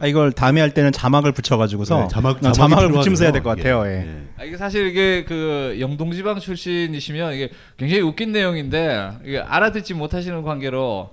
[0.00, 3.42] 아, 이걸 다음에 할 때는 자막을 붙여가지고서 네, 자막- 어, 자막이 자막을 붙이면서 해야 될
[3.42, 3.56] 것.
[3.56, 3.84] 같아요.
[3.86, 4.22] 예, 예.
[4.36, 11.10] 아, 이게 사실 이게 그 영동지방 출신이시면 이게 굉장히 웃긴 내용인데 이게 알아듣지 못하시는 관계로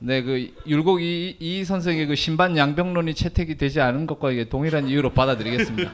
[0.00, 4.86] 네 그 율곡 이, 이 선생의 그 신반 양병론이 채택이 되지 않은 것과 이게 동일한
[4.88, 5.92] 이유로 받아들이겠습니다.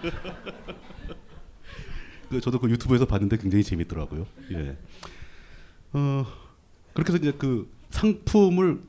[2.29, 4.27] 그 저도 그 유튜브에서 봤는데 굉장히 재밌더라고요.
[4.53, 4.77] 예.
[5.93, 6.27] 어
[6.95, 8.81] 그렇게 해서 이제 그 상품을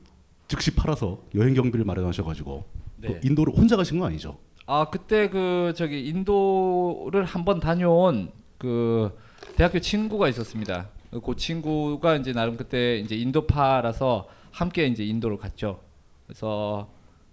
[0.48, 2.64] 즉시 팔아서 여행 경비를 마련하셔가지고
[2.98, 3.08] 네.
[3.08, 4.38] 또 인도를 혼자 가신 건 아니죠?
[4.66, 9.16] 아 그때 그 저기 인도를 한번 다녀온 그
[9.56, 10.88] 대학교 친구가 있었습니다.
[11.10, 15.80] 그 친구가 이제 나름 그때 이제 인도파라서 함께 이제 인도를 갔죠.
[16.26, 16.88] 그래서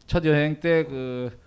[0.08, 1.38] 첫 여행 때 그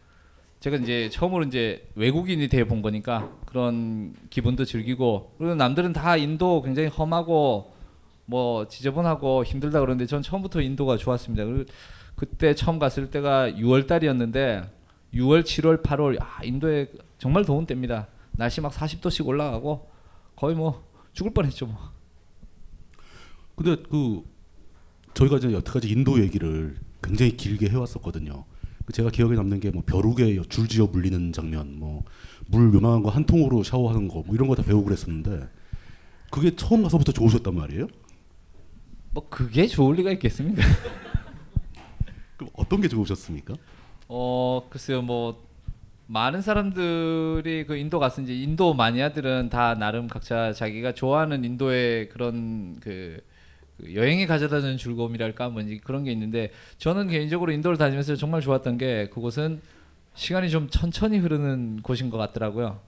[0.63, 6.63] 제가 이제 처음으로 이제 외국인이 되어 본 거니까 그런 기분도 즐기고 그리고 남들은 다 인도
[6.63, 7.72] 굉장히 험하고
[8.27, 11.45] 뭐 지저분하고 힘들다 그러는데 전 처음부터 인도가 좋았습니다.
[12.17, 14.63] 그때 처음 갔을 때가 6월 달이었는데
[15.15, 18.09] 6월, 7월, 8월 아 인도에 정말 더운 때입니다.
[18.33, 19.89] 날씨 막 40도씩 올라가고
[20.37, 21.77] 거의 뭐 죽을 뻔했죠 뭐.
[23.55, 24.23] 근데 그
[25.15, 28.45] 저희가 이제 여태까지 인도 얘기를 굉장히 길게 해왔었거든요.
[28.87, 32.03] 그 제가 기억에 남는 게 뭐 벼룩에 줄지어 물리는 장면, 뭐
[32.49, 35.49] 물 요만한 거 한 통으로 샤워하는 거, 뭐 이런 거 다 배우고 그랬었는데
[36.31, 37.87] 그게 처음 가서부터 좋으셨단 말이에요?
[39.13, 40.63] 뭐 그게 좋을 리가 있겠습니까?
[42.37, 43.55] 그럼 어떤 게 좋으셨습니까?
[44.09, 45.47] 어 글쎄요 뭐
[46.07, 53.23] 많은 사람들이 그 인도 이제 인도 마니아들은 다 나름 각자 자기가 좋아하는 인도의 그런 그,
[53.79, 59.09] 그 여행에 가져다주는 즐거움이랄까 뭔지 그런 게 있는데 저는 개인적으로 인도를 다니면서 정말 좋았던 게
[59.11, 59.61] 그곳은
[60.15, 62.81] 시간이 좀 천천히 흐르는 곳인 것 같더라고요.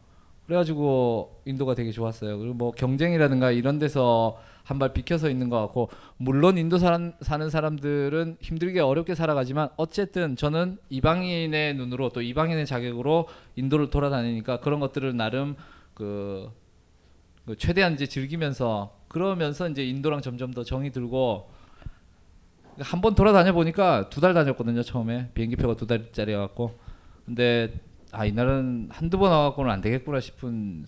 [0.47, 2.39] 그래가지고 인도가 되게 좋았어요.
[2.39, 7.49] 그리고 뭐 경쟁이라든가 이런 데서 한 발 비켜서 있는 것 같고 물론 인도 사람, 사는
[7.51, 15.15] 사람들은 힘들게 어렵게 살아가지만 어쨌든 저는 이방인의 눈으로 또 이방인의 자격으로 인도를 돌아다니니까 그런 것들을
[15.17, 15.55] 나름
[15.93, 16.51] 그,
[17.47, 21.51] 그 최대한 이제 즐기면서 그러면서 이제 인도랑 점점 더 정이 들고
[22.81, 25.31] 한 번 돌아다녀 보니까 두 달 다녔거든요 처음에.
[25.35, 26.77] 비행기표가 두 달짜리여갖고.
[27.27, 27.73] 근데
[28.11, 30.85] 아이 나라는 한두 번 와갖고는 안 되겠구나 싶은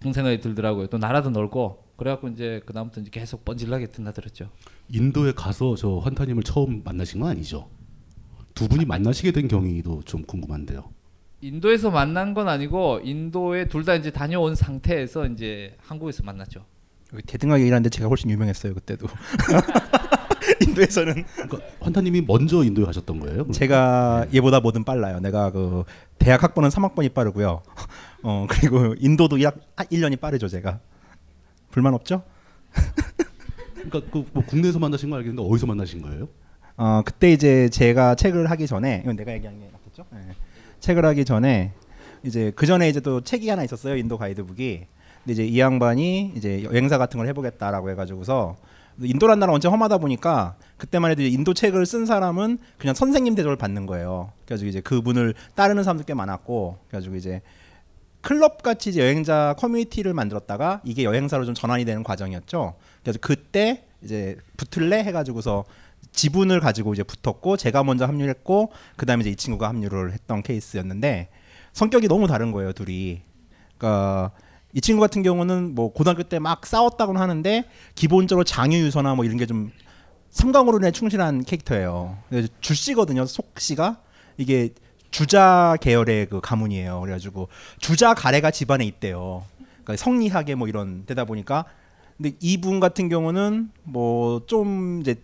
[0.00, 0.88] 그런 생각이 들더라고요.
[0.88, 4.50] 또 나라도 넓고 그래갖고 이제 그 다음부터 이제 계속 번질나게 드나들었죠.
[4.90, 7.68] 인도에 가서 저 환타님을 처음 만나신 건 아니죠?
[8.54, 10.90] 두 분이 만나시게 된 경위도 좀 궁금한데요.
[11.40, 16.64] 인도에서 만난 건 아니고 인도에 둘 다 이제 다녀온 상태에서 이제 한국에서 만났죠.
[17.12, 19.06] 여기 대등하게 일하는데 제가 훨씬 유명했어요 그때도.
[20.62, 23.50] 인도에서는 그러니까 환타님이 먼저 인도에 가셨던 거예요?
[23.52, 25.20] 제가 얘보다 뭐든 빨라요.
[25.20, 25.84] 내가 그
[26.18, 27.62] 대학 학번은 3학번이 빠르고요.
[28.22, 30.80] 어 그리고 인도도 1학, 1년이 빠르죠 제가.
[31.76, 32.22] 불만 없죠?
[33.74, 36.26] 그러니까 그 뭐 국내에서 만나신 거 알겠는데 어디서 만나신 거예요?
[36.78, 40.06] 어 그때 이제 제가 책을 하기 전에 이건 내가 얘기한 게 맞겠죠?
[40.10, 40.32] 네.
[40.80, 41.72] 책을 하기 전에
[42.22, 44.86] 이제 그 전에 이제 또 책이 하나 있었어요 인도 가이드북이.
[45.24, 48.56] 근데 이제 이 양반이 이제 여행사 같은 걸 해보겠다라고 해가지고서
[49.02, 53.84] 인도란 나라 원체 험하다 보니까 그때만 해도 인도 책을 쓴 사람은 그냥 선생님 대접을 받는
[53.84, 54.32] 거예요.
[54.46, 57.42] 그래가지고 이제 그분을 따르는 사람도 꽤 많았고, 그래가지고 이제
[58.26, 62.74] 클럽 같이 여행자 커뮤니티를 만들었다가 이게 여행사로 좀 전환이 되는 과정이었죠.
[63.04, 65.64] 그래서 그때 이제 붙을래 해가지고서
[66.10, 71.28] 지분을 가지고 이제 붙었고 제가 먼저 합류했고 그다음에 이제 이 친구가 합류를 했던 케이스였는데
[71.72, 73.22] 성격이 너무 다른 거예요 둘이.
[73.78, 74.32] 그러니까
[74.72, 79.36] 이 친구 같은 경우는 뭐 고등학교 때 막 싸웠다고는 하는데 기본적으로 장유 유서나 뭐 이런
[79.36, 79.70] 게 좀
[80.30, 82.18] 삼강으로에 충실한 캐릭터예요.
[82.60, 83.24] 줄씨거든요.
[83.24, 84.00] 속씨가
[84.36, 84.70] 이게
[85.10, 87.00] 주자 계열의 그 가문이에요.
[87.00, 89.44] 그래가지고 주자 가래가 집안에 있대요.
[89.84, 91.64] 그러니까 성리하게 뭐 이런 되다 보니까
[92.16, 95.16] 근데 이분 같은 경우는 뭐 좀 이제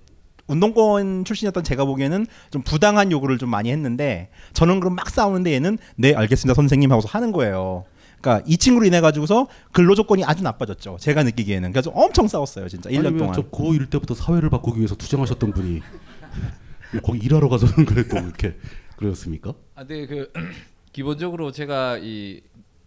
[0.48, 5.78] 운동권 출신이었던 제가 보기에는 좀 부당한 요구를 좀 많이 했는데 저는 그럼 막 싸우는데 얘는
[5.96, 7.84] 네 알겠습니다 선생님 하고서 하는 거예요.
[8.20, 10.96] 그러니까 이 친구로 인해 가지고서 근로 조건이 아주 나빠졌죠.
[11.00, 13.34] 제가 느끼기에는 그래서 엄청 싸웠어요 진짜 1년 동안.
[13.34, 15.80] 저 고1 때부터 사회를 바꾸기 위해서 투쟁하셨던 분이
[17.02, 18.56] 거기 일하러 가서는 그래도 이렇게
[18.96, 19.54] 그러셨습니까?
[19.82, 20.30] 아, 네, 그
[20.92, 22.40] 기본적으로 제가 이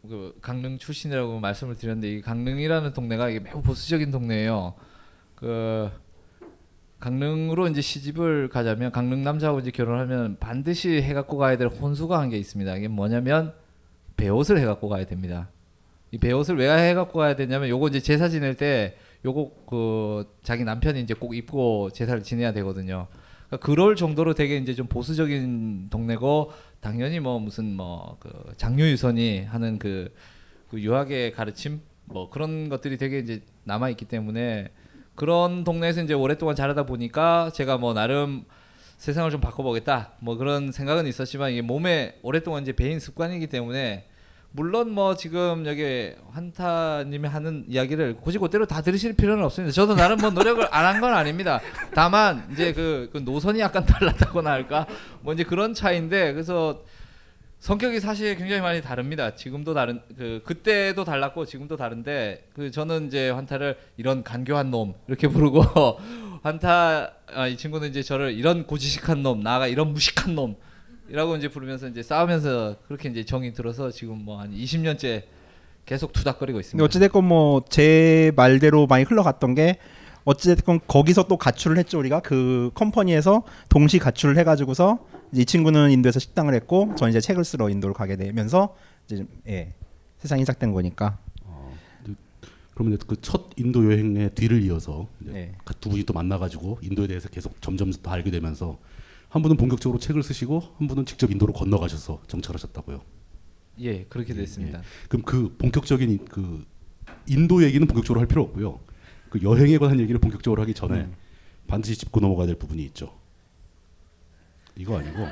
[0.07, 4.75] 그 강릉 출신이라고 말씀을 드렸는데 이 강릉이라는 동네가 이게 매우 보수적인 동네예요.
[5.33, 5.89] 그
[6.99, 12.37] 강릉으로 이제 시집을 가자면 강릉 남자하고 이제 결혼하면 반드시 해갖고 가야 될 혼수가 한 게
[12.37, 12.75] 있습니다.
[12.77, 13.53] 이게 뭐냐면
[14.15, 15.49] 배옷을 해갖고 가야 됩니다.
[16.11, 21.01] 이 배옷을 왜 해갖고 가야 되냐면 요거 이제 제사 지낼 때 요거 그 자기 남편이
[21.01, 23.07] 이제 꼭 입고 제사를 지내야 되거든요.
[23.47, 26.51] 그러니까 그럴 정도로 되게 이제 좀 보수적인 동네고
[26.85, 30.13] 당연히 뭐 무슨 뭐 그 장유유선이 하는 그,
[30.69, 31.81] 그 유학의 가르침?
[32.05, 34.69] 뭐 그런 것들이 되게 이제 남아 있기 때문에
[35.15, 38.45] 그런 동네에서 이제 오랫동안 자라다 보니까 제가 뭐 나름
[38.97, 40.13] 세상을 좀 바꿔보겠다.
[40.19, 44.07] 뭐 그런 생각은 있었지만 이게 몸에 오랫동안 이제 배인 습관이기 때문에
[44.55, 49.73] 물론 뭐 지금 여기 환타님이 하는 이야기를 굳이 그대로 다 들으실 필요는 없습니다.
[49.73, 51.59] 저도 나름 뭐 노력을 안 한 건 아닙니다.
[51.93, 54.87] 다만 이제 그, 그 노선이 약간 달랐다고나 할까
[55.21, 56.83] 뭐 이제 그런 차이인데 그래서
[57.59, 59.35] 성격이 사실 굉장히 많이 다릅니다.
[59.35, 65.27] 지금도 다른 그 그때도 달랐고 지금도 다른데 그 저는 이제 환타를 이런 간교한 놈 이렇게
[65.27, 65.63] 부르고
[66.43, 70.55] 환타 아, 이 친구는 이제 저를 이런 고지식한 놈 나아가 이런 무식한 놈
[71.09, 75.23] 이라고 이제 부르면서 이제 싸우면서 그렇게 이제 정이 들어서 지금 뭐 한 20년째
[75.85, 76.83] 계속 투닥거리고 있습니다.
[76.83, 79.77] 어찌됐건 뭐 제 말대로 많이 흘러갔던 게
[80.23, 86.19] 어찌됐건 거기서 또 가출을 했죠 우리가 그 컴퍼니에서 동시 가출을 해가지고서 이제 이 친구는 인도에서
[86.19, 89.73] 식당을 했고 저는 이제 책을 쓰러 인도를 가게 되면서 이제 좀, 예
[90.17, 91.19] 세상이 시작된 거니까
[92.73, 95.51] 그러면 그 첫 인도 여행의 뒤를 이어서 이제 네.
[95.79, 98.77] 두 분이 또 만나가지고 인도에 대해서 계속 점점 더 알게 되면서
[99.35, 103.01] 한 분은 본격적으로 책을 쓰시고 한 분은 직접 인도로 건너가셔서 정착하셨다고요.
[103.81, 104.81] 예 그렇게 됐습니다.
[105.09, 106.65] 그럼 그 본격적인 이- 그
[107.27, 108.79] 인도 얘기는 본격적으로 할 필요 없고요.
[109.29, 111.13] 그 여행에 관한 얘기를 본격적으로 하기 전에 음.
[111.67, 113.13] 반드시 짚고 넘어가야 될 부분이 있죠.
[114.77, 115.27] 이거 아니고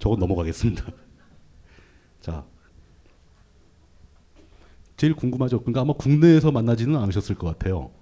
[0.00, 0.84] 저건 넘어가겠습니다.
[2.20, 2.44] 자,
[4.96, 5.60] 제일 궁금하죠.
[5.60, 7.92] 그러니까 아마 국내에서 만나지는 않으셨을 것 같아요.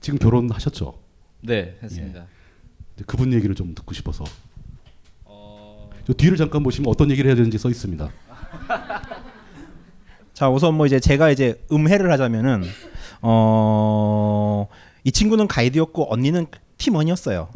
[0.00, 1.00] 지금 결혼하셨죠?
[1.40, 2.26] 네 했습니다.
[2.96, 4.24] 이제 그분 얘기를 좀 듣고 싶어서.
[6.10, 6.10] 어.
[6.10, 8.08] 저 뒤를 잠깐 보시면 어떤 얘기를 해야 되는지 써 있습니다.
[10.34, 12.64] 자 우선 뭐 이제 제가 이제 음해를 하자면은
[13.22, 14.66] 어
[15.02, 16.46] 이 친구는 가이드였고 언니는
[16.76, 17.48] 팀원이었어요.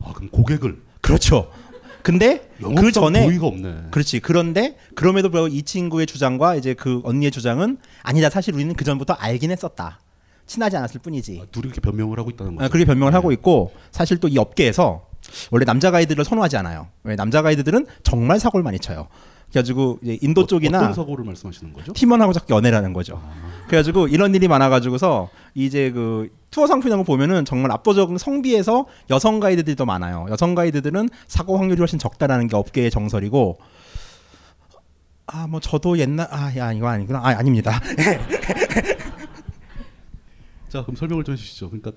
[0.00, 1.50] 아 그럼 고객을 그렇죠.
[2.02, 3.74] 근데 그 전에 고의가 없네.
[3.90, 4.20] 그렇지.
[4.20, 8.30] 그런데 그럼에도 불구하고 이 친구의 주장과 이제 그 언니의 주장은 아니다.
[8.30, 9.98] 사실 우리는 그 전부터 알긴 했었다.
[10.46, 11.42] 친하지 않았을 뿐이지.
[11.50, 12.64] 둘이 이렇게 변명을 하고 있다는 거죠.
[12.64, 15.04] 아, 그렇게 변명을 하고 있고 사실 또 이 업계에서
[15.50, 16.88] 원래 남자 가이드를 선호하지 않아요.
[17.04, 19.08] 왜 남자 가이드들은 정말 사고를 많이 쳐요.
[19.50, 21.92] 그래가지고 인도 쪽이나 어떤 사고를 말씀하시는 거죠?
[21.94, 23.22] 팀원하고 자꾸 연애라는 거죠.
[23.66, 29.40] 그래가지고 이런 일이 많아가지고서 이제 그 투어 상품 이런 거 보면은 정말 압도적인 성비에서 여성
[29.40, 30.26] 가이드들이 더 많아요.
[30.30, 33.58] 여성 가이드들은 사고 확률이 훨씬 적다라는 게 업계의 정설이고
[35.30, 37.80] 아 뭐 저도 옛날 아 야 이거 아니구나 아 아닙니다.
[40.68, 41.70] 자 그럼 설명을 좀 해주시죠.
[41.70, 41.92] 그러니까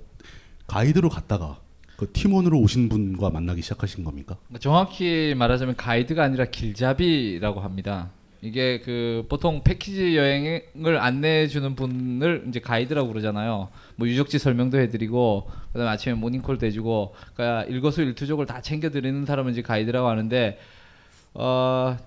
[0.67, 1.60] 가이드로 갔다가
[2.02, 4.36] 그 팀원으로 오신 분과 만나기 시작하신 겁니까?
[4.48, 8.10] 그러니까 정확히 말하자면 가이드가 아니라 길잡이라고 합니다.
[8.42, 13.70] 이게 그 보통 패키지 여행을 안내해 주는 분을 이제 가이드라고 그러잖아요.
[13.98, 19.62] 뭐 유적지 설명도 해드리고 그다음에 아침에 모닝콜도 해주고 그러니까 일거수일투족을 다 챙겨 드리는 사람은 이제
[19.62, 20.58] 가이드라고 하는데
[21.36, 21.98] 어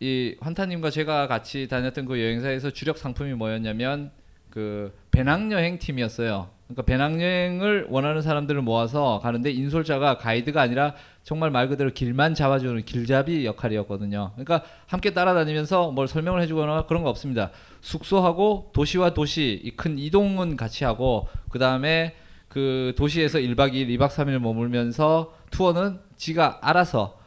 [0.00, 4.10] 이 환타님과 제가 같이 다녔던 그 여행사에서 주력 상품이 뭐였냐면
[4.50, 6.50] 그 배낭 여행 팀이었어요.
[6.74, 13.46] 그러니까 배낭여행을 원하는 사람들을 모아서 가는데 인솔자가 가이드가 아니라 정말 말 그대로 길만 잡아주는 길잡이
[13.46, 14.32] 역할이었거든요.
[14.34, 17.50] 그러니까 함께 따라다니면서 뭘 설명을 해주거나 그런 거 없습니다.
[17.80, 22.14] 숙소하고 도시와 도시 이 큰 이동은 같이 하고 그 다음에
[22.48, 27.18] 그 도시에서 1박 2일, 2박 3일 머물면서 투어는 지가 알아서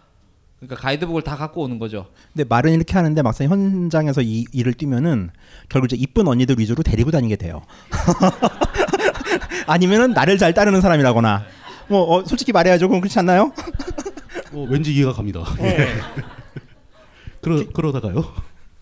[0.60, 2.07] 그러니까 가이드북을 다 갖고 오는 거죠.
[2.33, 5.29] 근데 말은 이렇게 하는데 막상 현장에서 이 일을 뛰면은
[5.69, 7.62] 결국 이제 이쁜 언니들 위주로 데리고 다니게 돼요.
[9.67, 11.45] 아니면은 나를 잘 따르는 사람이라거나
[11.89, 12.88] 뭐 어, 솔직히 말해야죠.
[12.88, 13.53] 그럼 그렇지 않나요?
[14.53, 15.43] 어, 왠지 이해가 갑니다.
[15.60, 15.88] 네.
[17.41, 18.34] 그러 그러다가요.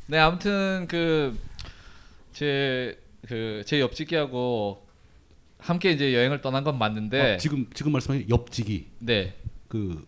[0.08, 1.38] 네 아무튼 그
[2.34, 2.96] 제
[3.28, 4.86] 그 제 옆집기하고
[5.58, 8.88] 함께 이제 여행을 떠난 건 맞는데 아, 지금 지금 말씀하신 옆지기.
[9.00, 9.34] 네.
[9.68, 10.06] 그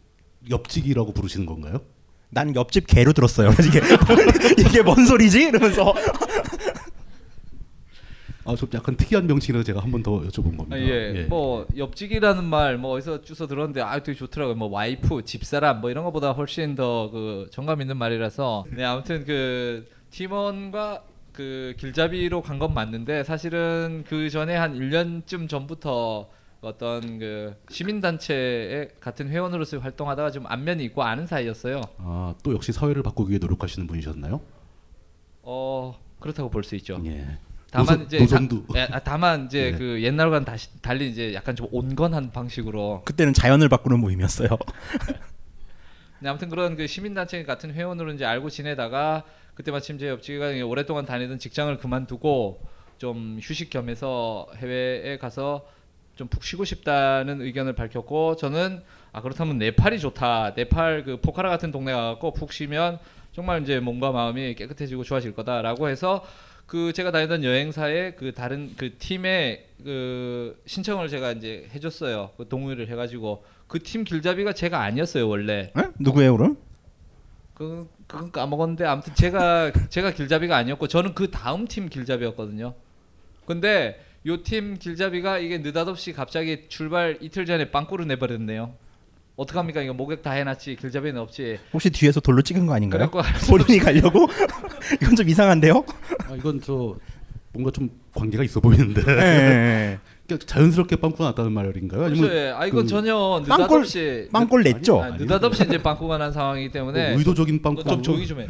[0.49, 1.81] 옆지기라고 부르시는 건가요?
[2.29, 3.49] 난 옆집 개로 들었어요.
[3.65, 3.81] 이게
[4.61, 5.43] 이게 뭔 소리지?
[5.43, 5.93] 이러면서
[8.47, 10.75] 아, 좀 약간 특이한 명칭이라서 제가 한 번 더 여쭤본 겁니다.
[10.75, 11.25] 아, 예.
[11.29, 14.55] 뭐 옆집이라는 말 뭐 어디서 주워 들었는데 아 되게 좋더라고요.
[14.55, 19.87] 뭐 와이프, 집사람 뭐 이런 것보다 훨씬 더 그 정감 있는 말이라서 네 아무튼 그
[20.11, 26.29] 팀원과 그 길잡이로 간 건 맞는데 사실은 그 전에 한 1년쯤 전부터
[26.61, 31.81] 어떤 그 시민단체의 같은 회원으로서 활동하다가 좀 안면이 있고 아는 사이였어요.
[31.99, 34.41] 아, 또 역시 사회를 바꾸기 위해 노력하시는 분이셨나요?
[35.43, 36.99] 어 그렇다고 볼 수 있죠.
[37.05, 37.37] 예.
[37.77, 38.67] 다만 노선- 이제 노선도.
[38.73, 39.77] 다, 예, 아, 다만 이제 예.
[39.77, 44.49] 그 옛날과는 다시 달리 이제 약간 좀 온건한 방식으로 그때는 자연을 바꾸는 모임이었어요.
[46.19, 49.23] 네, 아무튼 그런 그 시민단체 같은 회원으로 이제 알고 지내다가
[49.53, 52.59] 그때 마침 제 옆집가 오랫동안 다니던 직장을 그만두고
[52.97, 55.65] 좀 휴식 겸해서 해외에 가서
[56.15, 58.81] 좀 푹 쉬고 싶다는 의견을 밝혔고 저는
[59.13, 60.53] 아 그렇다면 네팔이 좋다.
[60.55, 62.97] 네팔 그 포카라 같은 동네 가갖고 푹 쉬면
[63.33, 66.25] 정말 이제 몸과 마음이 깨끗해지고 좋아질 거다라고 해서
[66.67, 72.31] 그 제가 다니던 여행사의 그 다른 그 팀의 그 신청을 제가 이제 해줬어요.
[72.37, 75.71] 그 동의를 해가지고 그 팀 길잡이가 제가 아니었어요 원래.
[75.77, 75.81] 에?
[75.99, 76.57] 누구예요 그럼?
[77.53, 82.73] 그 그건 까먹었는데 아무튼 제가 제가 길잡이가 아니었고 저는 그 다음 팀 길잡이였거든요.
[83.45, 88.73] 근데 요 팀 길잡이가 이게 느닷없이 갑자기 출발 이틀 전에 빵꾸를 내버렸네요.
[89.37, 91.59] 어떡합니까 이거 목욕 다 해놨지 길잡이는 없지.
[91.71, 93.09] 혹시 뒤에서 돌로 찍은 거 아닌가요?
[93.47, 94.27] 본인이 가려고?
[94.99, 95.85] 이건 좀 이상한데요?
[96.27, 96.95] 아, 이건 저
[97.53, 99.01] 뭔가 좀 관계가 있어 보이는데.
[99.07, 99.99] 예.
[100.25, 102.01] 그러니까 자연스럽게 빵꾸가 났다는 말인가요?
[102.01, 102.27] 그렇죠.
[102.33, 102.49] 예.
[102.49, 105.01] 아 이건 그 전혀 느닷없이 빵골 냈죠?
[105.01, 108.47] 아, 느닷없이 이제 빵꾸가 난 상황이기 때문에 뭐 의도적인 빵꾸 좀 조용히 좀 해.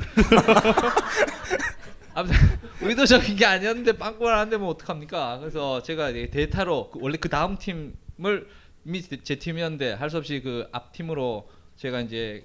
[2.13, 2.35] 아무튼
[2.81, 5.39] 의도적인 게 아니었는데 빵꾸가 났는데 뭐 어떡합니까?
[5.39, 8.47] 그래서 제가 대타로 그 원래 그 다음 팀을
[8.87, 12.43] 이미 제- 제 팀이었는데 할 수 없이 그 앞 팀으로 제가 이제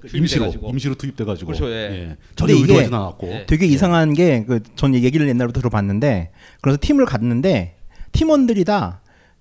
[0.00, 0.70] 그 임시로 투입돼가지고.
[0.70, 1.46] 임시로 투입돼가지고.
[1.46, 1.70] 그렇죠.
[1.70, 2.16] 예.
[2.34, 3.26] 전혀 근데 이게 의도하진 않았고.
[3.28, 3.46] 예.
[3.46, 6.30] 되게 이상한 게 그 전 얘기를 옛날부터 들어봤는데
[6.60, 7.76] 그래서 팀을 갔는데
[8.12, 9.00] 팀원들이 다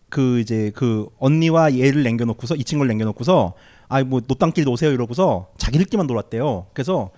[0.09, 3.55] 그 이제 그 언니와 얘를 남겨놓고서 이 친구를 남겨놓고서
[3.89, 6.67] 아뭐 노땅길 오세요 이러고서 자기들끼리만 놀았대요.
[6.73, 7.11] 그래서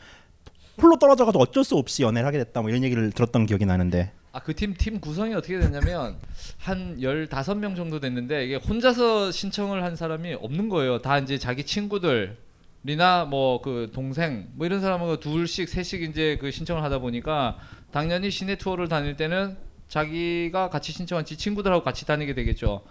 [0.82, 4.40] 홀로 떨어져가지고 어쩔 수 없이 연애를 하게 됐다 뭐 이런 얘기를 들었던 기억이 나는데 아
[4.42, 6.16] 그 팀 팀 구성이 어떻게 됐냐면
[6.60, 11.00] 한 15명 정도 됐는데 이게 혼자서 신청을 한 사람이 없는 거예요.
[11.02, 16.84] 다 이제 자기 친구들이나 뭐 그 동생 뭐 이런 사람하고 둘씩 셋씩 이제 그 신청을
[16.84, 17.58] 하다 보니까
[17.92, 19.58] 당연히 시내 투어를 다닐 때는
[19.88, 22.84] 자기가 같이 신청한 지 친구들하고 같이 다니게 되겠죠.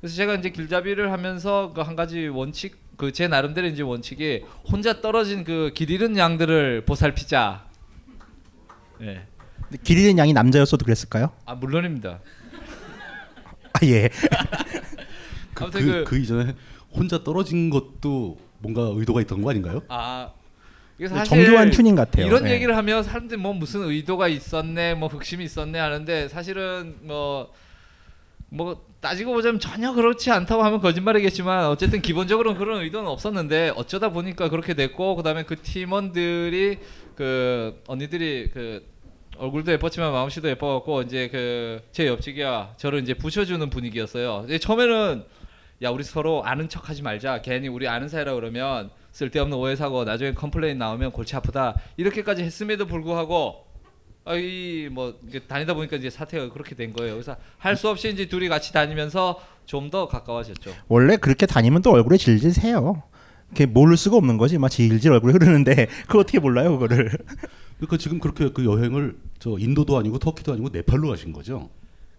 [0.00, 5.00] 그래서 제가 이제 길잡이를 하면서 그 한 가지 원칙 그 제 나름대로 이제 원칙이 혼자
[5.00, 7.64] 떨어진 그 길 잃은 양들을 보살피자.
[9.02, 9.06] 예.
[9.06, 9.26] 근데
[9.82, 11.32] 길 잃은 양이 남자였어도 그랬을까요?
[11.44, 12.20] 아 물론입니다.
[13.72, 14.08] 아 예.
[15.54, 16.54] 그, 아무튼 그, 그- 그 이전에
[16.92, 19.82] 혼자 떨어진 것도 뭔가 의도가 있던 거 아닌가요?
[19.88, 20.30] 아
[20.98, 22.26] 이게 네, 사실 정교한 튜닝 같아요.
[22.26, 22.52] 이런 네.
[22.52, 27.52] 얘기를 하면 사람들이 뭐 무슨 의도가 있었네, 뭐 흑심이 있었네 하는데 사실은 뭐.
[28.48, 34.48] 뭐 따지고 보자면 전혀 그렇지 않다고 하면 거짓말이겠지만 어쨌든 기본적으로는 그런 의도는 없었는데 어쩌다 보니까
[34.48, 36.78] 그렇게 됐고 그다음에 그 팀원들이
[37.16, 38.86] 그 언니들이 그
[39.38, 44.46] 얼굴도 예뻤지만 마음씨도 예뻐갖고 이제 그 제 옆집이야 저를 이제 부셔주는 분위기였어요.
[44.60, 45.24] 처음에는
[45.82, 47.42] 야 우리 서로 아는 척하지 말자.
[47.42, 51.76] 괜히 우리 아는 사이라 그러면 쓸데없는 오해 사고 나중에 complain 나오면 골치 아프다.
[51.96, 53.64] 이렇게까지 했음에도 불구하고
[54.24, 57.14] 아이 뭐 이게 다니다 보니까 이제 사태가 그렇게 된 거예요.
[57.14, 60.72] 그래서 할 수 없이 이제 둘이 같이 다니면서 좀 더 가까워졌죠.
[60.88, 63.02] 원래 그렇게 다니면 또 얼굴에 질질 새요.
[63.48, 64.58] 그게 모를 수가 없는 거지.
[64.58, 67.10] 막 질질 얼굴 흐르는데 그거 어떻게 몰라요 그거를?
[67.76, 71.68] 그러니까 지금 그렇게 그 여행을 저 인도도 아니고 터키도 아니고 네팔로 가신 거죠?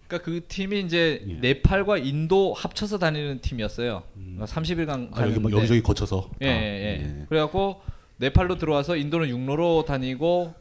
[0.06, 1.34] 그러니까 그 팀이 이제 예.
[1.34, 4.02] 네팔과 인도 합쳐서 다니는 팀이었어요.
[4.14, 6.30] 그러니까 30일간 아, 여기 뭐 여기저기 거쳐서.
[6.40, 7.26] 예, 아, 예, 예.
[7.28, 7.82] 그래갖고
[8.16, 10.54] 네팔로 들어와서 인도는 육로로 다니고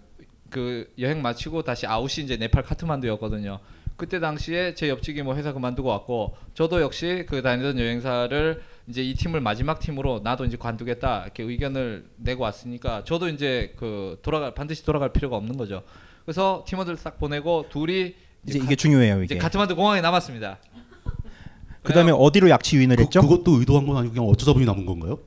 [0.49, 3.59] 그 여행 마치고 다시 아웃이 이제 네팔 카트만두였거든요.
[3.95, 9.13] 그때 당시에 제 옆집이 뭐 회사 그만두고 왔고 저도 역시 그 다니던 여행사를 이제 이
[9.15, 14.85] 팀을 마지막 팀으로 나도 이제 관두겠다 이렇게 의견을 내고 왔으니까 저도 이제 그 돌아갈 반드시
[14.85, 15.83] 돌아갈 필요가 없는 거죠.
[16.25, 18.15] 그래서 팀원들 싹 보내고 둘이
[18.47, 19.41] 이제 가- 이게 중요해요 이제 이게.
[19.41, 20.59] 카트만두 공항에 남았습니다.
[21.83, 23.21] 그다음에 어디로 약치 유인을 했죠?
[23.21, 25.19] 그, 그것도 의도한 건 아니고 그냥 어쩌다 보니 남은 건가요?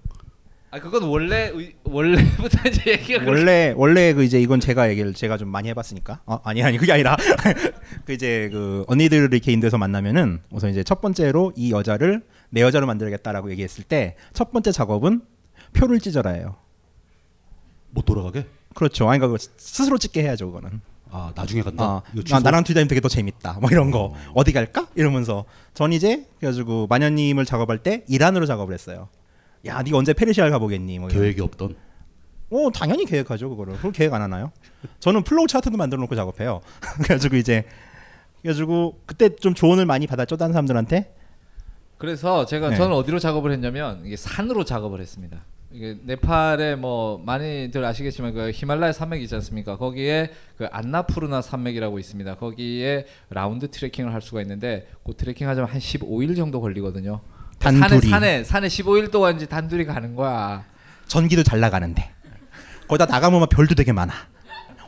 [0.72, 5.12] 아 그건 원래 의, 원래부터 이제 얘기가 그렇게- 원래 원래 그 이제 이건 제가 얘기를
[5.12, 7.16] 제가 좀 많이 해봤으니까 어, 아니 아니 그게 아니라
[8.06, 12.86] 그 이제 그 언니들을 이렇게 인도에서 만나면은 우선 이제 첫 번째로 이 여자를 내 여자로
[12.86, 15.22] 만들겠다라고 얘기했을 때 첫 번째 작업은
[15.72, 16.56] 표를 찢어라예요.
[17.90, 18.46] 못 돌아가게?
[18.74, 19.08] 그렇죠.
[19.08, 20.80] 아니 그러니까 스스로 찍게 해야죠 그거는.
[21.12, 21.84] 아 나중에 간다.
[21.84, 22.38] 아, 아?
[22.40, 23.54] 나랑 다니면 되게 더 재밌다.
[23.60, 24.86] 뭐 이런 거 어 디 갈까?
[24.94, 25.44] 이러면서
[25.74, 29.08] 전 이제 그래가지고 마녀님을 작업할 때 이란으로 작업을 했어요.
[29.66, 30.98] 야, 네가 언제 페르시아를 가보겠니?
[31.00, 31.20] 뭐 이런.
[31.20, 31.76] 계획이 없던.
[32.52, 33.74] 어 당연히 계획하죠 그거를.
[33.76, 34.52] 그걸 계획 안 하나요?
[35.00, 36.60] 저는 flow chart도 만들어 놓고 작업해요.
[37.02, 37.64] 그래가지고 이제
[38.42, 41.14] 그래가지고 그때 좀 조언을 많이 받았죠 다른 사람들한테.
[42.00, 42.76] 그래서 제가 네.
[42.76, 45.44] 저는 어디로 작업을 했냐면 이게 산으로 작업을 했습니다.
[45.70, 49.76] 이게 네팔에 뭐 많이들 아시겠지만 그 히말라야 산맥 있지 않습니까?
[49.76, 52.36] 거기에 그 안나푸르나 산맥이라고 있습니다.
[52.36, 57.20] 거기에 라운드 트레킹을 할 수가 있는데 그 트레킹 하자면 한 15일 정도 걸리거든요.
[57.58, 58.00] 단둘이.
[58.00, 60.64] 산에 산에 산에 15일 동안 이제 단둘이 가는 거야.
[61.06, 62.10] 전기도 잘 나가는데
[62.88, 64.14] 거기다 나가면 막 별도 되게 많아.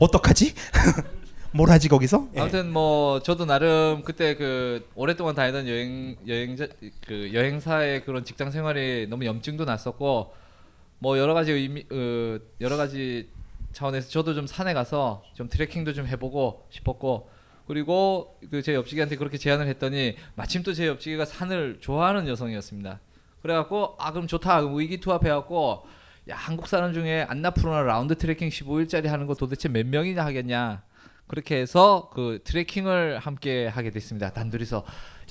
[0.00, 0.54] 어떡하지?
[1.54, 2.28] 뭘 하지 거기서?
[2.36, 2.40] 예.
[2.40, 6.66] 아무튼 뭐 저도 나름 그때 그 오랫동안 다니던 여행 여행자
[7.06, 10.34] 그 여행사의 그런 직장 생활이 너무 염증도 났었고
[10.98, 13.28] 뭐 여러 가지 의미 어, 여러 가지
[13.72, 17.28] 차원에서 저도 좀 산에 가서 좀 트레킹도 좀 해보고 싶었고
[17.66, 23.00] 그리고 그 제 옆지기한테 그렇게 제안을 했더니 마침 또 제 옆지기가 산을 좋아하는 여성이었습니다.
[23.42, 25.82] 그래갖고 아 그럼 좋다 그럼 의기투합해갖고
[26.30, 30.82] 야 한국 사람 중에 안나푸르나 라운드 트레킹 15일짜리 하는 거 도대체 몇 명이나 하겠냐
[31.32, 34.30] 그렇게 해서 그 트레킹을 함께 하게 됐습니다.
[34.34, 34.84] 단둘이서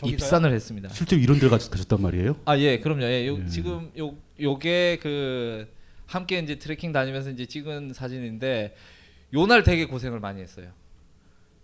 [0.04, 0.89] 입산을 했습니다.
[0.89, 2.38] 실제로 이런 데 가- 가셨단 말이에요?
[2.45, 3.04] 아 예, 그럼요.
[3.04, 3.45] 예, 요, 예.
[3.47, 5.68] 지금 요 요게 그
[6.08, 8.76] 함께 이제 트레킹 다니면서 이제 찍은 사진인데
[9.36, 10.70] 요 날 되게 고생을 많이 했어요.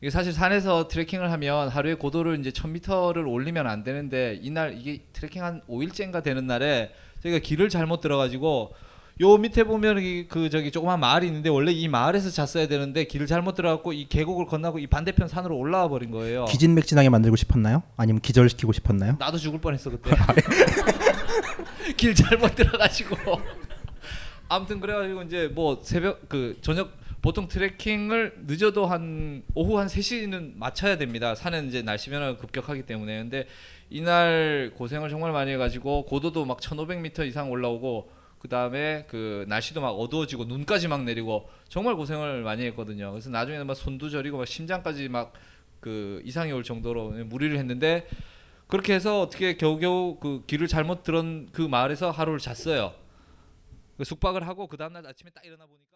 [0.01, 5.43] 이게 사실 산에서 트레킹을 하면 하루에 고도를 이제 1000m를 올리면 안 되는데 이날 이게 트레킹
[5.43, 6.91] 한 5일째인가 되는 날에
[7.23, 8.75] 저희가 길을 잘못 들어가지고
[9.19, 13.55] 요 밑에 보면 이그 저기 조그만 마을이 있는데 원래 이 마을에서 잤어야 되는데 길을 잘못
[13.55, 16.45] 들어갔고 이 계곡을 건너고 이 반대편 산으로 올라와 버린 거예요.
[16.45, 17.81] 기진맥진하게 만들고 싶었나요?
[17.97, 19.15] 아니면 기절시키고 싶었나요?
[19.17, 20.11] 나도 죽을 뻔했어 그때.
[21.97, 23.15] 길 잘못 들어가지고.
[24.49, 26.91] 아무튼 그래가지고 이제 뭐 새벽 그 저녁
[27.23, 31.33] 보통 트레킹을 늦어도 한 오후 한 3시는 마쳐야 됩니다.
[31.33, 33.17] 산은 이제 날씨 변화가 급격하기 때문에.
[33.17, 33.47] 근데
[33.89, 39.89] 이날 고생을 정말 많이 해가지고 고도도 막 1500m 이상 올라오고 그 다음에 그 날씨도 막
[39.89, 43.11] 어두워지고 눈까지 막 내리고 정말 고생을 많이 했거든요.
[43.11, 45.33] 그래서 나중에는 막 손도 저리고 막 심장까지 막
[45.79, 48.07] 그 이상이 올 정도로 무리를 했는데
[48.67, 52.93] 그렇게 해서 어떻게 겨우겨우 그 길을 잘못 들은 그 마을에서 하루를 잤어요.
[53.97, 55.87] 그 숙박을 하고 그 다음날 아침에 딱 일어나 보니까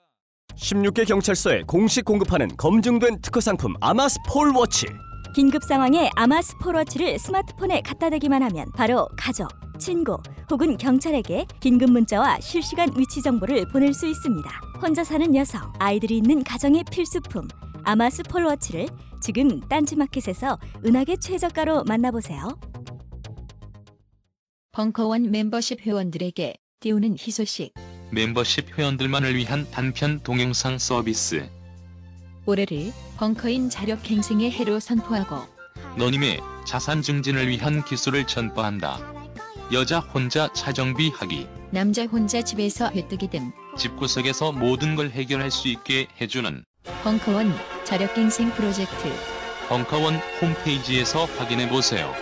[0.56, 4.86] 16개 경찰서에 공식 공급하는 검증된 특허 상품 아마스 폴워치.
[5.34, 9.48] 긴급 상황에 아마스 폴워치를 스마트폰에 갖다 대기만 하면 바로 가족,
[9.80, 10.18] 친구
[10.50, 14.50] 혹은 경찰에게 긴급 문자와 실시간 위치 정보를 보낼 수 있습니다.
[14.82, 17.48] 혼자 사는 여성, 아이들이 있는 가정의 필수품
[17.84, 18.88] 아마스 폴워치를
[19.22, 22.60] 지금 딴지마켓에서 은하계 최저가로 만나보세요.
[24.74, 27.74] 벙커원 멤버십 회원들에게 띄우는 희소식.
[28.12, 31.48] 멤버십 회원들만을 위한 단편 동영상 서비스
[32.46, 35.38] 올해를 벙커인 자력갱생의 해로 선포하고
[35.98, 39.00] 너님의 자산 증진을 위한 기술을 전파한다.
[39.72, 46.08] 여자 혼자 차정비 하기 남자 혼자 집에서 회뜨기 등 집구석에서 모든 걸 해결할 수 있게
[46.20, 46.64] 해주는
[47.04, 47.54] 벙커원
[47.86, 49.10] 자력갱생 프로젝트
[49.70, 52.14] 벙커원 홈페이지에서 확인해 보세요.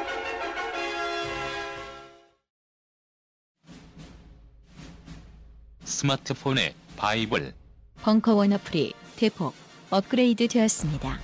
[5.83, 7.55] 스마트폰에 바이블,
[8.03, 9.55] 벙커원 어플이 대폭
[9.91, 11.19] 업그레이드 되었습니다.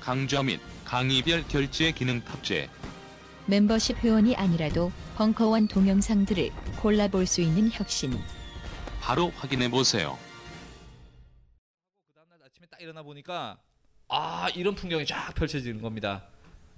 [0.00, 2.68] 강좌 및 강의별 결제 기능 탑재,
[3.46, 6.50] 멤버십 회원이 아니라도 벙커원 동영상들을
[6.80, 8.18] 골라볼 수 있는 혁신.
[9.02, 10.18] 바로 확인해 보세요.
[12.42, 13.58] 아침에 딱 일어나 보니까
[14.08, 16.24] 아 이런 풍경이 쫙 펼쳐지는 겁니다.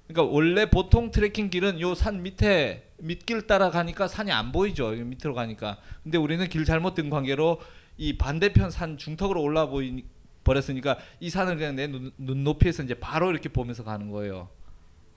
[0.09, 4.99] 그러니까 원래 보통 트레킹 길은 요 산 밑에 밑길 따라 가니까 산이 안 보이죠.
[4.99, 5.79] 요 밑으로 가니까.
[6.03, 7.61] 근데 우리는 길 잘못 든 관계로
[7.97, 10.05] 이 반대편 산 중턱으로 올라 보이
[10.45, 14.49] 버렸으니까 이 산을 그냥 내 눈, 눈높이에서 이제 바로 이렇게 보면서 가는 거예요.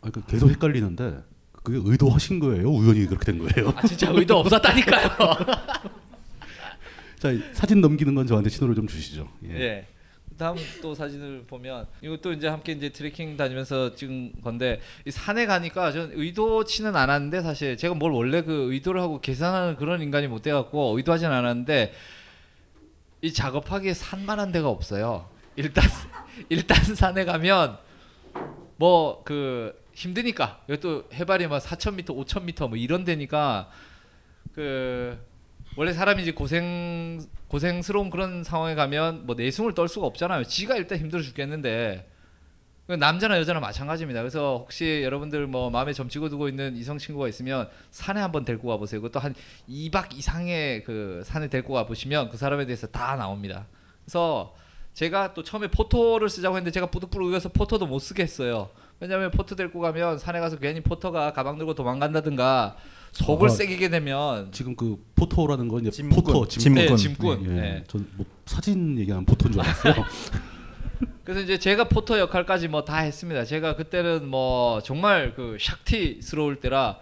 [0.01, 1.21] 아, 그 계속 헷갈리는데
[1.63, 2.69] 그게 의도하신 거예요?
[2.69, 3.73] 우연히 그렇게 된 거예요?
[3.75, 5.09] 아 진짜 의도 없었다니까요.
[7.19, 9.27] 자 사진 넘기는 건 저한테 신호를 좀 주시죠.
[9.45, 9.59] 예.
[9.59, 9.87] 예.
[10.37, 15.91] 다음 또 사진을 보면 이것도 이제 함께 이제 트레킹 다니면서 찍은 건데 이 산에 가니까
[15.91, 20.95] 전 의도치는 않았는데 사실 제가 뭘 원래 그 의도를 하고 계산하는 그런 인간이 못 돼갖고
[20.97, 21.91] 의도하진 않았는데
[23.21, 25.29] 이 작업하기에 산만한 데가 없어요.
[25.55, 25.83] 일단
[26.49, 27.77] 일단 산에 가면
[28.77, 33.67] 뭐 그 힘드니까 또 해발이 막 4,000m, 5,000m 뭐 이런 데니까
[34.53, 35.17] 그
[35.75, 40.43] 원래 사람이 이제 고생 고생스러운 그런 상황에 가면 뭐 내숭을 떨 수가 없잖아요.
[40.43, 42.16] 지가 일단 힘들어 죽겠는데 그
[42.87, 44.21] 남자나 여자나 마찬가지입니다.
[44.21, 48.77] 그래서 혹시 여러분들 뭐 마음에 점치고 두고 있는 이성 친구가 있으면 산에 한번 데리고 가
[48.77, 49.01] 보세요.
[49.01, 49.35] 그것도 한
[49.69, 53.67] 2박 이상의 그 산에 데리고 가 보시면 그 사람에 대해서 다 나옵니다.
[54.05, 54.55] 그래서
[54.93, 58.69] 제가 또 처음에 포터를 쓰자고 했는데 제가 부득부득 우겨서 포터도 못 쓰겠어요.
[58.99, 62.77] 왜냐하면 포터 데리고 가면 산에 가서 괜히 포터가 가방 들고 도망간다든가
[63.11, 66.23] 속을 아, 썩이게 되면 지금 그 포터라는 건 이제 짐꾼.
[66.23, 66.73] 포터 짐꾼.
[66.73, 67.45] 네, 짐꾼.
[67.45, 67.47] 예.
[67.47, 67.83] 네.
[67.87, 69.93] 전뭐 사진 얘기하는 포토인 줄 알았어요.
[71.23, 73.43] 그래서 이제 제가 포터 역할까지 뭐 다 했습니다.
[73.45, 76.99] 제가 그때는 뭐 정말 그 샥티스러울 때라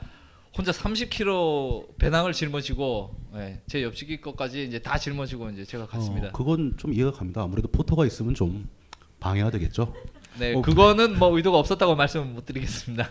[0.58, 6.28] 혼자 30kg 배낭을 짊어지고 예, 제 옆치기 것까지 이제 다 짊어지고 이제 제가 갔습니다.
[6.30, 7.44] 어, 그건 좀 이해가 갑니다.
[7.44, 8.68] 아무래도 포토가 있으면 좀
[9.20, 9.94] 방해가 되겠죠.
[10.40, 13.10] 네, 어, 그거는 뭐 의도가 없었다고 말씀은 못 드리겠습니다.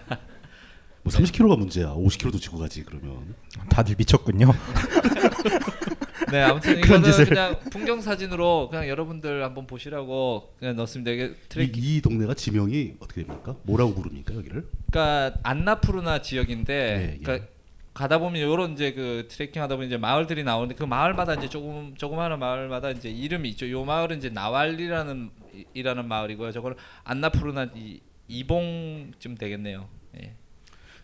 [1.03, 1.89] 뭐 30kg가 문제야.
[1.95, 3.35] 50kg도 지고 가지 그러면.
[3.68, 4.51] 다들 미쳤군요.
[6.33, 7.27] 네, 아무튼 이거는 짓을.
[7.27, 11.11] 그냥 풍경 사진으로 그냥 여러분들 한번 보시라고 그냥 넣었습니다.
[11.11, 13.57] 이게 트레킹 이, 이 동네가 지명이 어떻게 됩니까?
[13.63, 14.67] 뭐라고 부릅니까 여기를?
[14.91, 17.23] 그러니까 안나푸르나 지역인데 예, 예.
[17.23, 17.49] 그러니까
[17.93, 21.95] 가다 보면 요런 이제 그 트레킹 하다 보면 이제 마을들이 나오는데 그 마을마다 이제 조금
[21.97, 23.71] 조그마한 마을마다 이제 이름이 있죠.
[23.71, 26.51] 요 마을은 이제 나왈리라는 이- 이라는 마을이고요.
[26.53, 29.87] 저거는 안나푸르나 이, 이봉쯤 되겠네요.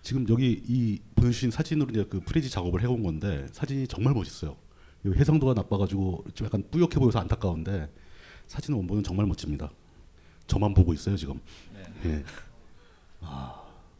[0.00, 0.02] 예.
[0.02, 4.56] 지금 여기 이 보여주신 사진으로 이제 그 프레지 작업을 해온 건데 사진이 정말 멋있어요.
[5.04, 7.88] 이 해상도가 나빠가지고 좀 약간 뿌옇게 보여서 안타까운데
[8.46, 9.70] 사진 원본은 정말 멋집니다.
[10.46, 11.40] 저만 보고 있어요 지금.
[12.04, 12.24] 예.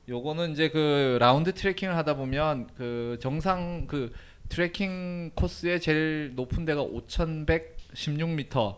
[0.08, 4.12] 요거는 이제 그 라운드 트레킹을 하다 보면 그 정상 그
[4.48, 8.76] 트레킹 코스의 제일 높은 데가 5,116m.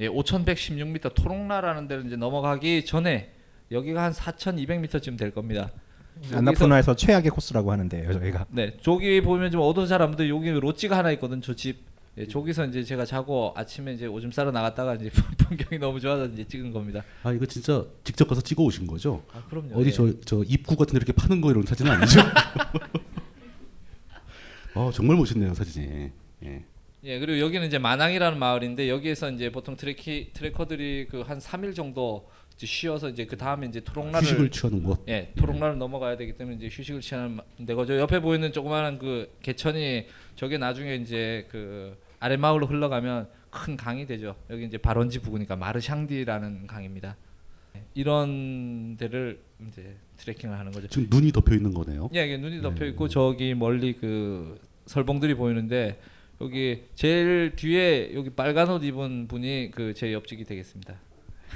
[0.00, 3.34] 예, 5,116m 토롱라라는 데를 이제 넘어가기 전에
[3.70, 5.70] 여기가 한 4,200m쯤 될 겁니다.
[6.32, 8.46] 안나푸나에서 최악의 코스라고 하는데요, 저희가.
[8.50, 11.84] 네, 저기 보면 좀 어두운 보는데 여기 로찌가 하나 있거든, 저 집.
[12.18, 16.44] 예, 저기서 이제 제가 자고 아침에 이제 오줌 싸러 나갔다가 이제 풍경이 너무 좋아서 이제
[16.44, 17.02] 찍은 겁니다.
[17.22, 19.22] 아 이거 진짜 직접 가서 찍어 오신 거죠?
[19.34, 19.78] 아, 그럼요.
[19.78, 19.92] 어디 예.
[19.92, 22.20] 저저 입구 같은 데 이렇게 파는 거 이런 사진은 아니죠?
[24.74, 26.10] 어 정말 멋있네요 사진이.
[26.44, 26.64] 예.
[27.04, 32.28] 예, 그리고 여기는 이제 마낭이라는 마을인데 여기에서 이제 보통 트레키 트레커들이 그 한 3일 정도
[32.56, 35.04] 이제 쉬어서 이제 그 다음에 이제 토롱라를 휴식을 취하는 곳.
[35.08, 40.06] 예, 토롱라를 넘어가야 되기 때문에 이제 휴식을 취하는 데고 저 옆에 보이는 조그마한 그 개천이
[40.36, 44.34] 저게 나중에 이제 그 아래 마을로 흘러가면 큰 강이 되죠.
[44.48, 47.16] 여기 이제 발원지 부근이니까 마르샹디라는 강입니다.
[47.76, 49.38] 예, 이런 데를
[49.68, 50.88] 이제 트레킹을 하는 거죠.
[50.88, 52.08] 지금 눈이 덮여 있는 거네요.
[52.14, 55.98] 예, 이게 눈이 덮여 있고 저기 멀리 그 설봉들이 보이는데
[56.40, 60.94] 여기 제일 뒤에 여기 빨간 옷 입은 분이 그 제 옆집이 되겠습니다.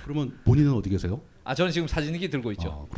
[0.04, 1.20] 그러면 본인은 어디 계세요?
[1.44, 2.88] 아 저는 지금 사진기 들고 있죠.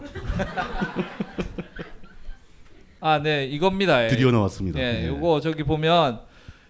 [3.05, 4.05] 아, 네, 이겁니다.
[4.05, 4.09] 예.
[4.09, 4.78] 드디어 나왔습니다.
[4.78, 5.07] 예, 네.
[5.09, 6.20] 요거 저기 보면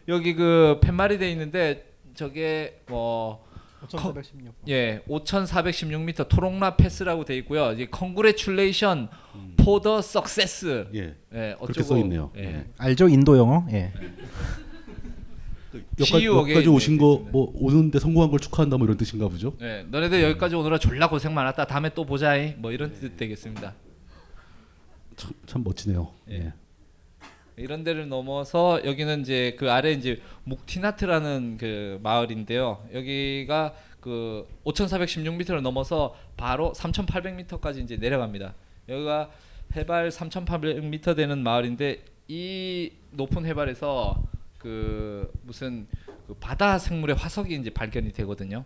[0.09, 3.45] 여기 그 팻말이 돼 있는데 저게 뭐
[3.83, 4.55] 5416.
[4.69, 7.73] 예, 5,416m 토롱라 패스라고 돼 있고요.
[7.73, 9.09] 이제 congratulation
[9.59, 10.87] for the success.
[10.95, 11.15] 예.
[11.59, 12.31] 어쩌고 그렇게 써 있네요.
[12.37, 12.65] 예.
[12.79, 13.67] 알죠 인도 영어?
[13.73, 13.93] 예.
[15.79, 19.55] 여기까지, 지옥에 여기까지 오신 거 뭐 오는데 성공한 걸 축하한다 뭐 이런 뜻인가 보죠?
[19.61, 21.67] 예, 너네들 여기까지 오느라 졸라 고생 많았다.
[21.67, 22.55] 다음에 또 보자이.
[22.59, 23.75] 뭐 이런 뜻 되겠습니다.
[25.17, 26.09] 참, 참 멋지네요.
[26.31, 26.53] 예.
[27.57, 32.83] 이런 데를 넘어서 여기는 이제 그 아래 이제 묵티나트라는 그 마을인데요.
[32.95, 38.55] 여기가 그 5,416m를 넘어서 바로 3,800m까지 이제 내려갑니다.
[38.89, 39.31] 여기가
[39.77, 44.23] 해발 3,800m 되는 마을인데 이 높은 해발에서
[44.63, 45.87] 그 무슨
[46.27, 48.65] 그 바다 생물의 화석이 이제 발견이 되거든요.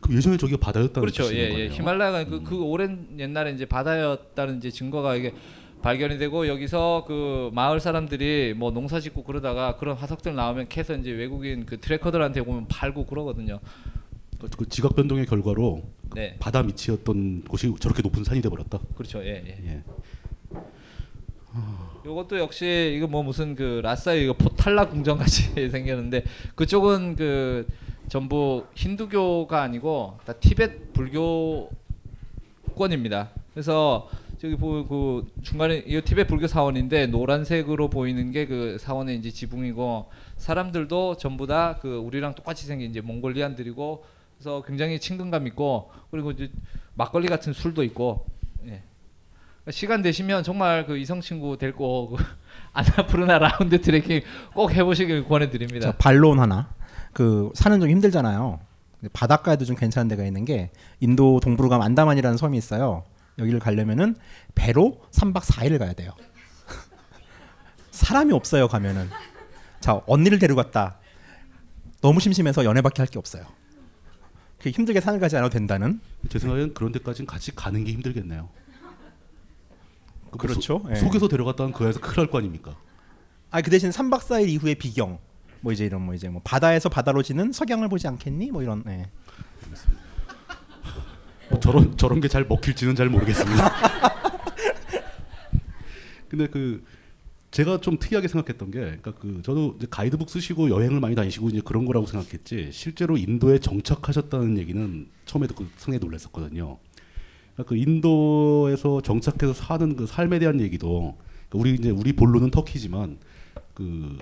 [0.00, 1.32] 그럼 예전에 저기가 바다였다는 그렇죠.
[1.34, 1.48] 예, 예.
[1.50, 1.66] 거네요.
[1.68, 1.72] 음.
[1.72, 5.32] 히말라야가 그, 그 오랜 옛날에 이제 바다였다는 이제 증거가 이게
[5.82, 11.12] 발견이 되고 여기서 그 마을 사람들이 뭐 농사 짓고 그러다가 그런 화석들 나오면 캐서 이제
[11.12, 13.60] 외국인 그 트래커들한테 보면 팔고 그러거든요.
[14.40, 15.82] 그, 그 지각 변동의 결과로
[16.14, 16.36] 네.
[16.40, 18.80] 바다 밑이었던 곳이 저렇게 높은 산이 돼 버렸다.
[18.96, 19.20] 그렇죠.
[19.22, 19.58] 예, 예.
[19.64, 19.82] 예.
[22.04, 26.24] 요것도 역시 이거 뭐 무슨 그 라싸의 이거 포탈라 궁전 같이 생겼는데
[26.54, 27.66] 그쪽은 그
[28.08, 33.30] 전부 힌두교가 아니고 다 티베트 불교권입니다.
[33.52, 40.06] 그래서 저기 보그 중간에 이 티베트 불교 사원인데 노란색으로 보이는 게 그 사원의 이제 지붕이고
[40.36, 44.04] 사람들도 전부 다 그 우리랑 똑같이 생긴 이제 몽골리안들이고
[44.38, 46.50] 그래서 굉장히 친근감 있고 그리고 이제
[46.94, 48.37] 막걸리 같은 술도 있고 예.
[49.70, 52.24] 시간 되시면 정말 그 이성 친구 데리고 그
[52.72, 54.22] 아나푸르나 라운드 트레킹
[54.54, 55.90] 꼭 해보시길 권해드립니다.
[55.92, 56.68] 자, 반론 하나.
[57.12, 58.60] 그 사는 좀 힘들잖아요.
[59.12, 63.04] 바닷가에도 좀 괜찮은 데가 있는 게 인도 동부로 가면 안다만이라는 섬이 있어요.
[63.38, 64.16] 여기를 가려면은
[64.54, 66.12] 배로 3박 4일을 가야 돼요.
[67.90, 69.08] 사람이 없어요 가면은.
[69.80, 70.96] 자 언니를 데려갔다.
[72.00, 73.44] 너무 심심해서 연애밖에 할 게 없어요.
[74.60, 76.00] 그 힘들게 산을 가지 않아도 된다는.
[76.28, 78.48] 제 생각엔 그런 데까지는 같이 가는 게 힘들겠네요.
[80.30, 80.80] 그 그렇죠.
[80.84, 80.94] 소, 예.
[80.96, 82.76] 속에서 데려갔다는 그 안에서 큰일 날 거 아닙니까?
[83.50, 85.18] 아 그 대신 3박 4일 이후의 비경.
[85.60, 88.50] 뭐 이제 이런 뭐 이제 뭐 바다에서 바다로 지는 석양을 보지 않겠니?
[88.50, 88.82] 뭐 이런.
[88.88, 89.06] 예.
[91.50, 93.72] 뭐 저런 저런 게 잘 먹힐지는 잘 모르겠습니다.
[96.28, 96.84] 근데 그
[97.50, 101.62] 제가 좀 특이하게 생각했던 게, 그러니까 그 저도 이제 가이드북 쓰시고 여행을 많이 다니시고 이제
[101.64, 106.76] 그런 거라고 생각했지 실제로 인도에 정착하셨다는 얘기는 처음에 듣고 상당히 놀랐었거든요.
[107.66, 111.16] 그 인도에서 정착해서 사는 그 삶에 대한 얘기도
[111.48, 113.18] 그러니까 우리 이제 우리 본론은 터키지만
[113.74, 114.18] 그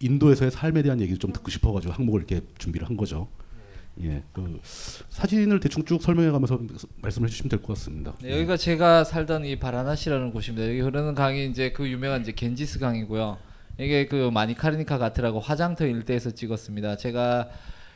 [0.00, 3.28] 인도에서의 삶에 대한 얘기를 좀 듣고 싶어가지고 항목을 이렇게 준비를 한 거죠.
[4.02, 6.60] 예, 그 사진을 대충 쭉 설명해가면서
[7.02, 8.14] 말씀해 주시면 될 것 같습니다.
[8.22, 10.68] 네, 여기가 제가 살던 이 바라나시라는 곳입니다.
[10.68, 13.36] 여기 흐르는 강이 이제 그 유명한 이제 겐지스 강이고요.
[13.78, 16.96] 이게 그 마니카르니카 가트라고 화장터 일대에서 찍었습니다.
[16.96, 17.50] 제가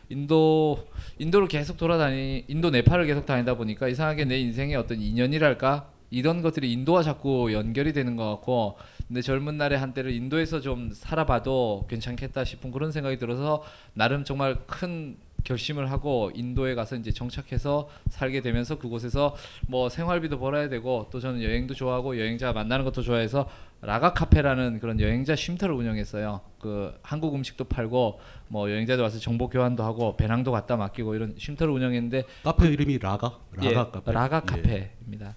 [0.09, 0.86] 인도
[1.18, 5.90] 인도를 계속 돌아다니 인도 네팔을 계속 다니다 보니까 이상하게 내 인생의 어떤 인연이랄까?
[6.11, 8.76] 이런 것들이 인도와 자꾸 연결이 되는 것 같고
[9.09, 13.62] 근데 젊은 날에 한때를 인도에서 좀 살아봐도 괜찮겠다 싶은 그런 생각이 들어서
[13.94, 19.36] 나름 정말 큰 결심을 하고 인도에 가서 이제 정착해서 살게 되면서 그곳에서
[19.68, 23.48] 뭐 생활비도 벌어야 되고 또 저는 여행도 좋아하고 여행자 만나는 것도 좋아해서
[23.85, 26.41] 라가 카페라는 그런 여행자 쉼터를 운영했어요.
[26.61, 31.72] 그 한국 음식도 팔고 뭐 여행자들 와서 정보 교환도 하고 배낭도 갖다 맡기고 이런 쉼터를
[31.72, 33.39] 운영했는데 카페 이름이 라가?
[33.53, 34.12] 라가 예, 카페?
[34.12, 34.41] 라가 예.
[34.47, 35.35] 카페입니다.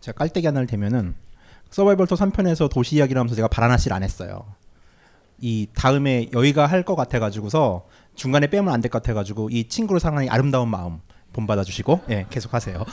[0.00, 1.14] 제가 깔때기 하나를 대면은
[1.70, 4.44] 서바이벌 토 3편에서 도시 이야기를 하면서 제가 바라나시를 안 했어요.
[5.40, 10.26] 이 다음에 여기가 할 것 같아가지고서 중간에 빼면 안 될 것 같아가지고 이 친구를 사랑하는
[10.26, 11.00] 이 아름다운 마음
[11.32, 12.84] 본받아 주시고 예 계속 하세요.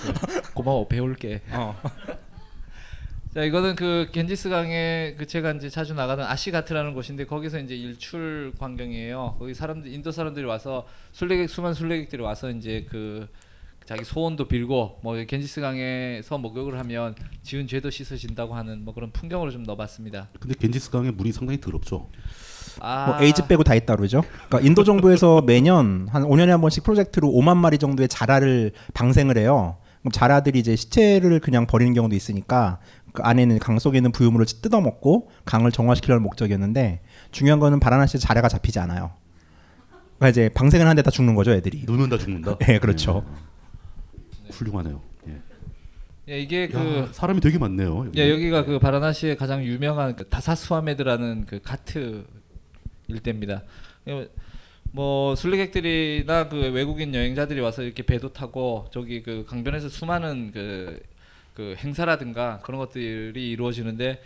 [0.56, 1.42] 고마워 배울게.
[1.52, 1.76] 어.
[3.34, 8.52] 자 이거는 그 겐지스 강에 그 제가 이제 자주 나가던 아시가트라는 곳인데 거기서 이제 일출
[8.60, 9.38] 광경이에요.
[9.40, 13.28] 거기 사람들 인도 사람들이 와서 순례객 수많은 순례객들이 와서 이제 그
[13.86, 19.50] 자기 소원도 빌고 뭐 겐지스 강에서 목욕을 하면 지은 죄도 씻어진다고 하는 뭐 그런 풍경으로
[19.52, 20.28] 좀 넣어봤습니다.
[20.40, 22.10] 근데 겐지스 강의 물이 상당히 더럽죠.
[22.82, 24.24] 아 뭐 에이즈 빼고 다 있다 그러죠.
[24.50, 29.78] 그러니까 인도 정부에서 매년 한 5년에 한 번씩 프로젝트로 5만 마리 정도의 자라를 방생을 해요.
[30.02, 32.80] 그럼 자라들이 이제 시체를 그냥 버리는 경우도 있으니까
[33.14, 37.02] 그 안에 있는 강 속에 있는 부유물을 뜯어먹고 강을 정화시키려는 목적이었는데
[37.32, 39.12] 중요한 거는 바라나시에서 자라가 잡히지 않아요.
[40.18, 41.84] 그러니까 이제 방생을 하는데 다 죽는 거죠, 애들이.
[41.86, 42.58] 눈은 다 죽는다.
[42.60, 43.26] 네, 그렇죠.
[44.52, 45.02] 훌륭하네요.
[45.28, 45.42] 예.
[46.30, 48.06] 예, 이게 야, 그 사람이 되게 많네요.
[48.08, 48.20] 여기.
[48.20, 52.26] 예, 여기가 그 바라나시의 가장 유명한 그 다사수아메드라는 그 가트
[53.08, 53.64] 일대입니다.
[54.08, 54.30] 예,
[54.92, 61.02] 뭐 순례객들이나 그 외국인 여행자들이 와서 이렇게 배도 타고 저기 그 강변에서 수많은 그,
[61.54, 64.22] 그 행사라든가 그런 것들이 이루어지는데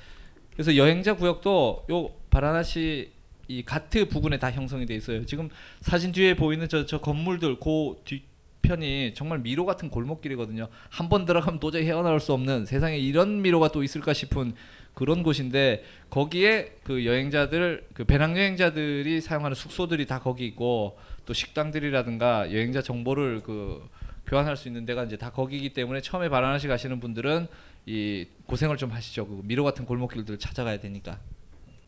[0.54, 3.12] 그래서 여행자 구역도 요 바라나시
[3.48, 5.26] 이 가트 부근에 다 형성이 돼 있어요.
[5.26, 5.50] 지금
[5.82, 10.68] 사진 뒤에 보이는 저 저 건물들 그 뒤편이 정말 미로 같은 골목길이거든요.
[10.90, 14.54] 한 번 들어가면 도저히 헤어나올 수 없는 세상에 이런 미로가 또 있을까 싶은
[14.94, 22.52] 그런 곳인데 거기에 그 여행자들 그 배낭 여행자들이 사용하는 숙소들이 다 거기 있고 또 식당들이라든가
[22.54, 23.88] 여행자 정보를 그
[24.28, 27.48] 교환할 수 있는 데가 이제 다 거기이기 때문에 처음에 바라나시 가시는 분들은
[27.86, 29.28] 이 고생을 좀 하시죠.
[29.28, 31.20] 그 미로 같은 골목길들 찾아가야 되니까.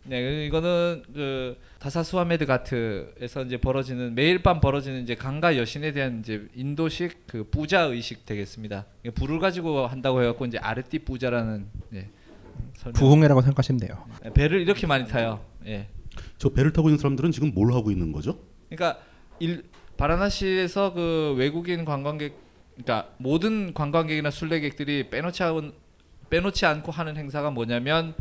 [0.04, 6.48] 네, 이거는 그 다사수아메드 가트에서 이제 벌어지는 매일 밤 벌어지는 이제 강가 여신에 대한 이제
[6.56, 8.86] 인도식 그 부자 의식 되겠습니다.
[9.16, 12.10] 불을 가지고 한다고 해갖고 이제 아르띠 부자라는 예.
[12.94, 14.06] 부흥회라고 생각하시면 돼요.
[14.24, 15.44] 예, 배를 이렇게 많이 타요.
[15.66, 15.90] 예.
[16.38, 18.40] 저 배를 타고 있는 사람들은 지금 뭘 하고 있는 거죠?
[18.70, 19.02] 그러니까
[19.40, 19.66] 일,
[19.98, 22.36] 바라나시에서 그 외국인 관광객,
[22.76, 25.74] 그러니까 모든 관광객이나 순례객들이 빼놓지 않,
[26.30, 28.14] 빼놓지 않고 하는 행사가 뭐냐면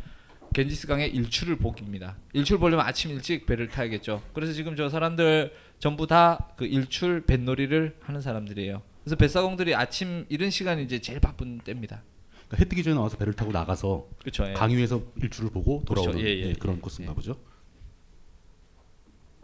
[0.55, 2.17] 겐지스 강의 일출을 보기입니다.
[2.33, 4.23] 일출 보려면 아침 일찍 배를 타야겠죠.
[4.33, 8.81] 그래서 지금 저 사람들 전부 다 그 일출 뱃놀이를 하는 사람들이에요.
[9.05, 12.03] 그래서 뱃사공들이 아침 이른 시간이 이제 제일 바쁜 때입니다.
[12.49, 14.55] 그러니까 해 뜨기 전에 나와서 배를 타고 나가서 그쵸, 예.
[14.55, 17.15] 강 위에서 일출을 보고 돌아오는 그렇죠, 예, 예, 예, 그런 예, 코스인가 예.
[17.15, 17.37] 보죠.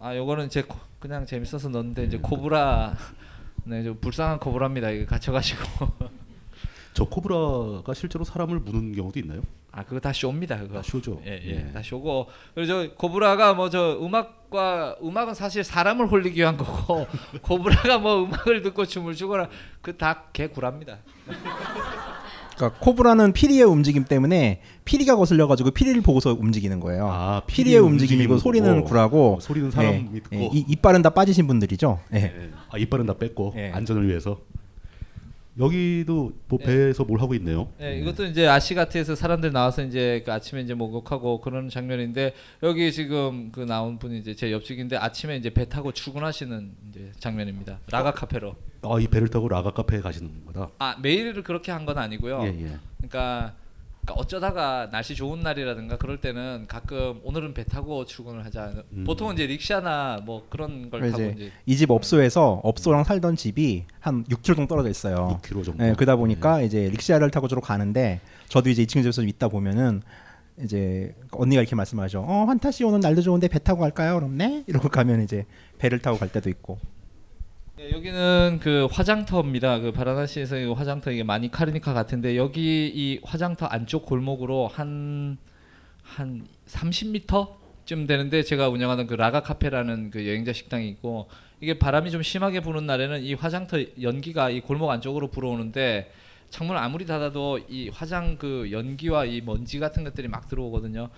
[0.02, 2.96] 아, 요거는 제 코- 그냥 재밌어서 넣었는데 이제 코브라
[3.64, 4.90] 네, 좀 불쌍한 코브라입니다.
[4.90, 5.62] 이거 갇혀가지고.
[6.94, 9.42] 저 코브라가 실제로 사람을 무는 경우도 있나요?
[9.70, 10.58] 아 그거 다 쇼입니다.
[10.58, 10.74] 그거.
[10.74, 11.22] 다 쇼죠.
[11.24, 11.72] 예, 예, 예.
[11.72, 12.28] 다 쇼고.
[12.54, 17.06] 그리고 저 코브라가 뭐 저 음악과 음악은 사실 사람을 홀리기 위한 거고
[17.40, 19.48] 코브라가 뭐 음악을 듣고 춤을 추거나
[19.80, 20.98] 그 다 개구랍니다.
[22.62, 27.08] 그러니까 코브라는 피리의 움직임 때문에 피리가 거슬려 가지고 피리를 보고서 움직이는 거예요.
[27.10, 30.36] 아, 피리의 움직임이고 소리는 구라고 어, 소리는 사람이 듣고.
[30.36, 31.98] 예, 이, 이빨은 다 빠지신 분들이죠.
[32.14, 32.18] 예.
[32.18, 32.50] 예.
[32.70, 33.70] 아, 이빨은 다 뺐고 예.
[33.70, 34.40] 안전을 위해서.
[35.58, 37.68] 여기도 뭐 배에서 뭘 하고 있네요.
[37.80, 42.32] 예, 이것도 이제 아시가트에서 사람들 나와서 이제 그 아침에 이제 목욕하고 그런 장면인데
[42.62, 47.80] 여기 지금 그 나온 분이 이제 제 옆집인데 아침에 이제 배 타고 출근하시는 이제 장면입니다.
[47.90, 48.54] 라가 카페로.
[48.82, 50.70] 아, 이 배를 타고 라가 카페에 가시는 거다.
[50.78, 52.40] 아 매일 그렇게 한 건 아니고요.
[52.42, 52.78] 예, 예.
[52.98, 53.54] 그러니까,
[54.04, 58.72] 그러니까 어쩌다가 날씨 좋은 날이라든가 그럴 때는 가끔 오늘은 배 타고 출근을 하자.
[58.92, 59.04] 음.
[59.04, 63.84] 보통은 이제 릭샤나 뭐 그런 걸 타고 이제 이제 이 집 업소에서 업소랑 살던 집이
[64.00, 65.38] 한 6km 정도 떨어져 있어요.
[65.42, 65.84] 6km 정도.
[65.86, 70.02] 예, 그러다 보니까 이제 릭샤를 타고 주로 가는데 저도 이제 2층 집에서 있다 보면은
[70.62, 72.24] 이제 언니가 이렇게 말씀하죠.
[72.26, 74.16] 어 환타시 오는 날도 좋은데 배 타고 갈까요?
[74.16, 75.46] 그럼 네 이러고 가면 이제
[75.78, 76.78] 배를 타고 갈 때도 있고.
[77.82, 79.80] 네, 여기는 그 화장터입니다.
[79.80, 85.36] 그 바라나시에서 이 화장터 이게 많이 카르니카 같은데 여기 이 화장터 안쪽 골목으로 한
[86.02, 91.28] 한 30m쯤 되는데 제가 운영하는 그 라가 카페라는 그 여행자 식당이 있고
[91.60, 96.12] 이게 바람이 좀 심하게 부는 날에는 이 화장터 연기가 이 골목 안쪽으로 불어오는데
[96.50, 101.08] 창문을 아무리 닫아도 이 화장 그 연기와 이 먼지 같은 것들이 막 들어오거든요.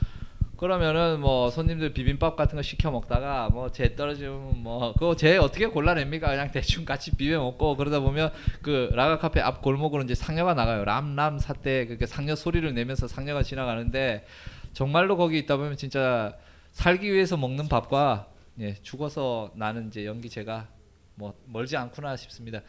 [0.57, 6.29] 그러면은 뭐 손님들 비빔밥 같은 거 시켜 먹다가 뭐재 떨어지면 뭐 그거 재 어떻게 골라냅니까?
[6.29, 8.33] 그냥 대충 같이 비벼 먹고 그러다 보면
[8.63, 10.85] 그 라가 카페 앞 골목으로 이제 상녀가 나가요.
[10.85, 14.25] 람람 사태 그렇게 상녀 소리를 내면서 상녀가 지나가는데
[14.73, 16.37] 정말로 거기 있다 보면 진짜
[16.71, 18.29] 살기 위해서 먹는 밥과
[18.61, 20.69] 예, 죽어서 나는 이제 연기제가
[21.17, 22.61] 뭐 멀지 않구나 싶습니다.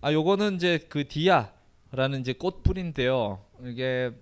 [0.00, 3.44] 아 요거는 이제 그 디아라는 이제 꽃뿌리인데요.
[3.64, 4.12] 이게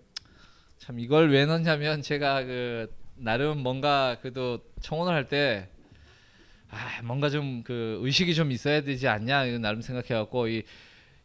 [0.79, 5.68] 참 이걸 왜 넣냐면 제가 그 나름 뭔가 그래도 청혼을 할때
[6.70, 10.62] 아, 뭔가 좀 그 의식이 좀 있어야 되지 않냐 이런 나름 생각해갖고 이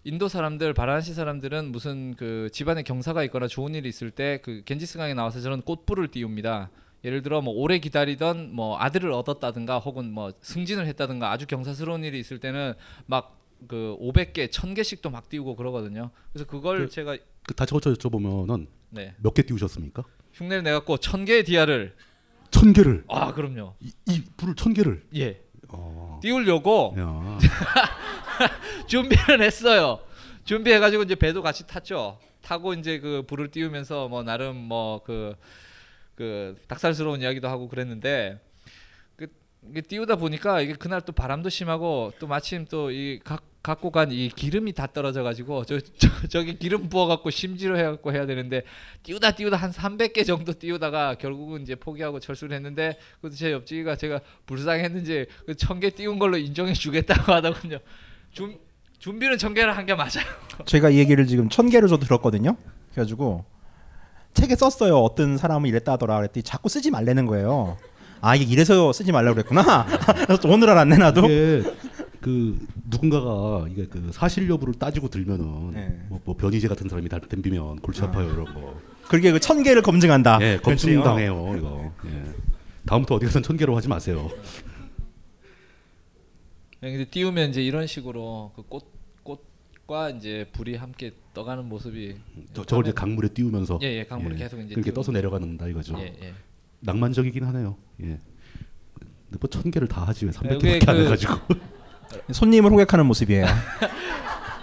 [0.06, 5.14] 인도 사람들 바라나시 사람들은 무슨 그 집안에 경사가 있거나 좋은 일이 있을 때 그 겐지스강에
[5.14, 6.70] 나와서 저런 꽃불을 띄웁니다.
[7.06, 12.20] 예를 들어 뭐 오래 기다리던 뭐 아들을 얻었다든가 혹은 뭐 승진을 했다든가 아주 경사스러운 일이
[12.20, 12.74] 있을 때는
[13.06, 16.10] 막 그 500개, 1000개씩도 막 띄우고 그러거든요.
[16.34, 19.14] 그래서 그걸 그- 제가 그 다시 거쳐 여쭤보면은 네.
[19.22, 20.04] 몇 개 띄우셨습니까?
[20.34, 21.96] 흉내를 내갖고 1000개의 디아를
[22.52, 23.04] 천 개를.
[23.10, 23.76] 아 그럼요.
[23.80, 25.04] 이, 이 불을 천 개를.
[25.16, 25.42] 예.
[25.70, 26.20] 어.
[26.22, 27.38] 띄우려고 야.
[28.88, 30.00] 준비를 했어요.
[30.46, 32.20] 준비해가지고 이제 배도 같이 탔죠.
[32.42, 35.34] 타고 이제 그 불을 띄우면서 뭐 나름 뭐 그
[36.16, 38.53] 그 닭살스러운 이야기도 하고 그랬는데 그
[39.70, 43.20] 이게 띄우다 보니까 이게 그날 또 바람도 심하고 또 마침 또 이
[43.64, 47.84] 갖고 간 이 기름이 다 떨어져 가지고 저, 저 저기 기름 부어 갖고 심지로 해
[47.84, 48.64] 갖고 해야 되는데
[49.04, 54.20] 띄우다 띄우다 한 300개 정도 띄우다가 결국은 이제 포기하고 철수를 했는데 그것도 제 옆집이가 제가
[54.46, 57.80] 불쌍했는지 그 1000개 띄운 걸로 인정해 주겠다고 하더군요.
[58.34, 58.58] 준
[59.00, 60.26] 준비는 1000개를 한 게 맞아요.
[60.66, 62.58] 제가 이 얘기를 지금 천 개를 저 들었거든요.
[62.92, 63.46] 그래 가지고
[64.34, 64.98] 책에 썼어요.
[64.98, 66.18] 어떤 사람은 이랬다 하더라.
[66.18, 67.78] 그랬더니 자꾸 쓰지 말라는 거예요.
[68.24, 69.86] 아 이게 이래서 쓰지 말라고 그랬구나.
[70.48, 71.26] 오늘 알았네 나도.
[71.26, 71.62] 이게
[72.22, 72.58] 그
[72.90, 76.00] 누군가가 이게 그 사실 여부를 따지고 들면은 네.
[76.08, 78.80] 뭐, 뭐 변희재 같은 사람이 다 덤비면 골치 아파요 이런 거.
[79.10, 80.40] 그게 그 천 개를 검증한다.
[80.42, 80.58] 예.
[80.64, 81.92] 검증당해요 이거.
[82.06, 82.24] 예.
[82.86, 84.30] 다음부터 어디 가선 천 개로 하지 마세요.
[86.80, 88.86] 네, 근데 띄우면 이제 이런 식으로 그 꽃
[89.24, 92.16] 꽃과 이제 불이 함께 떠가는 모습이
[92.54, 94.94] 저, 저걸 이제 강물에 띄우면서 예, 예, 강물에 계속 이제 그렇게.
[94.94, 95.98] 떠서 내려가는다 이거죠.
[96.00, 96.34] 예, 예.
[96.80, 97.76] 낭만적이긴 하네요.
[98.02, 98.06] 예.
[98.96, 101.40] 근데 뭐천 개를 다 하지 왜 여기에 300개밖에 안 그- 해가지고.
[102.32, 103.46] 손님을 호객하는 모습이에요.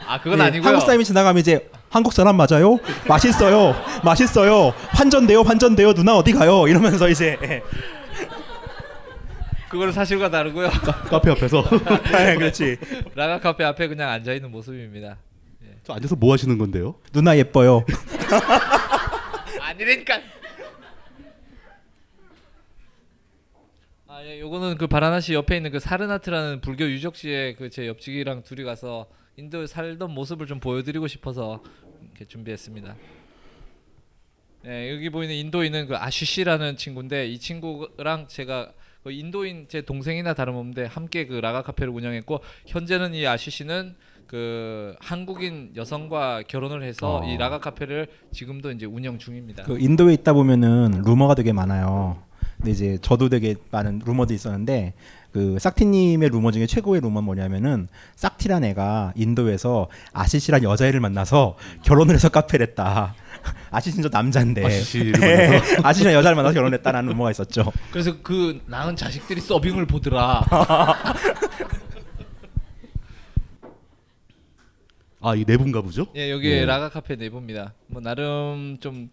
[0.06, 0.68] 아 그건 예, 아니고요.
[0.68, 2.78] 한국 사람이 지나가면 이제 한국 사람 맞아요?
[3.08, 3.74] 맛있어요.
[4.04, 4.72] 맛있어요.
[4.90, 5.42] 환전돼요.
[5.42, 5.92] 환전돼요.
[5.94, 6.66] 누나 어디 가요?
[6.68, 7.62] 이러면서 이제 예.
[9.68, 10.68] 그거는 사실과 다르고요.
[10.70, 11.62] 카 페 앞에서.
[12.12, 12.76] 네, 그렇지.
[13.14, 15.16] 라가 카페 앞에 그냥 앉아 있는 모습입니다.
[15.84, 16.96] 저 앉아서 뭐 하시는 건데요?
[17.12, 17.84] 누나 예뻐요.
[19.60, 20.18] 아니라니까.
[24.20, 28.64] 아, 예, 요거는 그 바라나시 옆에 있는 그 사르나트라는 불교 유적지에 그 제 옆집이랑 둘이
[28.64, 29.06] 가서
[29.36, 31.62] 인도에 살던 모습을 좀 보여드리고 싶어서
[32.02, 32.96] 이렇게 준비했습니다.
[34.66, 40.84] 예, 여기 보이는 인도인은 그 아슈시라는 친구인데 이 친구랑 제가 그 인도인 제 동생이나 다름없는데
[40.84, 43.94] 함께 그 라가 카페를 운영했고 현재는 이 아슈시는
[44.26, 47.24] 그 한국인 여성과 결혼을 해서 어.
[47.24, 49.62] 이 라가 카페를 지금도 이제 운영 중입니다.
[49.62, 52.22] 그 인도에 있다 보면은 루머가 되게 많아요.
[52.60, 54.92] 근데 이제 저도 되게 많은 루머도 있었는데
[55.32, 62.28] 그 싹티님의 루머 중에 최고의 루머 뭐냐면은 싹티란 애가 인도에서 아시시란 여자애를 만나서 결혼을 해서
[62.28, 63.14] 카페를 했다.
[63.70, 65.60] 아시시는 저 남자인데 네?
[65.82, 67.72] 아시시란 여자를 만나서 결혼했다라는 루머가 있었죠.
[67.90, 70.44] 그래서 그 낳은 자식들이 서빙을 보더라.
[75.22, 76.06] 아이 내분가 보죠?
[76.16, 76.64] 예, 여기 예.
[76.64, 77.74] 라가 카페 내부입니다.
[77.86, 79.10] 뭐 나름 좀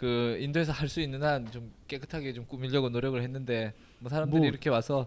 [0.00, 4.48] 그 인도에서 할 수 있는 한 좀 깨끗하게 좀 꾸미려고 노력을 했는데 뭐 사람들이 뭐-
[4.48, 5.06] 이렇게 와서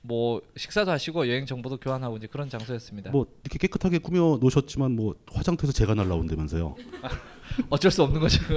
[0.00, 3.10] 뭐 식사도 하시고 여행 정보도 교환하고 이제 그런 장소였습니다.
[3.10, 6.76] 뭐 이렇게 깨끗하게 꾸며 놓으셨지만 뭐 화장터에서 재가 날라온다면서요.
[7.70, 8.40] 어쩔 수 없는 거죠.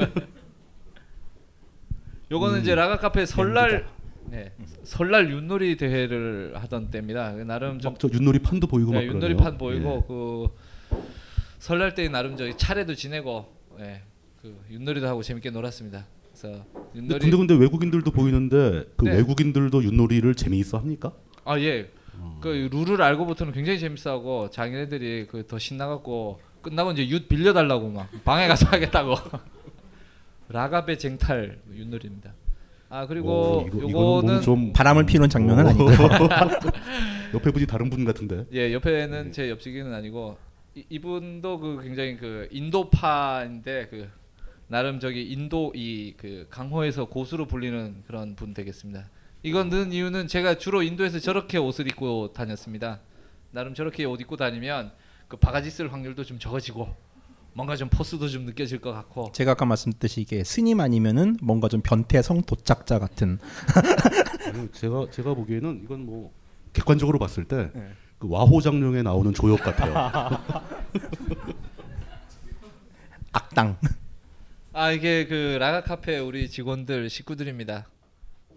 [2.31, 3.87] 요거는 음, 이제 라가 카페 설날
[4.25, 4.53] 네,
[4.83, 7.33] 설날 윷놀이 대회를 하던 때입니다.
[7.33, 9.35] 그 나름 좀저 윷놀이 판도 보이고 막 네, 윷놀이.
[9.35, 10.47] 판 보이고 그
[11.59, 14.01] 설날 때 나름 저기 차례도 지내고 예,
[14.41, 16.05] 그 윷놀이도 하고 재밌게 놀았습니다.
[16.31, 19.17] 그래서 근데 윷놀이 근데, 근데 외국인들도 보이는데 그 네.
[19.17, 21.13] 외국인들도 윷놀이를 재미있어 합니까?
[21.45, 21.89] 아 예.
[22.39, 28.47] 그 룰을 알고부터는 굉장히 재밌어하고 자기네들이 그 더 신나갖고 끝나고 이제 윷 빌려달라고 막 방에
[28.47, 29.15] 가서 하겠다고.
[30.49, 32.33] 라가베 쟁탈 윷놀이입니다.
[32.89, 33.93] 아 그리고 오, 이거- 요거는
[34.33, 35.69] 뭔좀 바람을 피우는 장면은 오.
[35.69, 35.97] 아니고요.
[37.33, 38.45] 옆에 분이 다른 분 같은데.
[38.53, 40.37] 예 옆에는 제 옆집이는 아니고
[40.75, 44.09] 이, 이분도 그 굉장히 그 인도파인데 그
[44.71, 49.09] 나름 저기 인도 이 그 강호에서 고수로 불리는 그런 분 되겠습니다.
[49.43, 53.01] 이건 는 이유는 제가 주로 인도에서 저렇게 옷을 입고 다녔습니다.
[53.51, 54.93] 나름 저렇게 옷 입고 다니면
[55.27, 56.95] 그 바가지 쓸 확률도 좀 적어지고
[57.53, 61.81] 뭔가 좀 포스도 좀 느껴질 것 같고 제가 아까 말씀드렸듯이 이게 스님 아니면은 뭔가 좀
[61.81, 63.39] 변태 성 도착자 같은
[64.45, 66.31] 아니, 제가 제가 보기에는 이건 뭐
[66.71, 67.89] 객관적으로 봤을 때그 네.
[68.21, 70.31] 와호 장룡에 나오는 조역 같아요.
[73.33, 73.77] 악당.
[74.81, 77.87] 아 이게 그 라가 카페 우리 직원들 식구들입니다.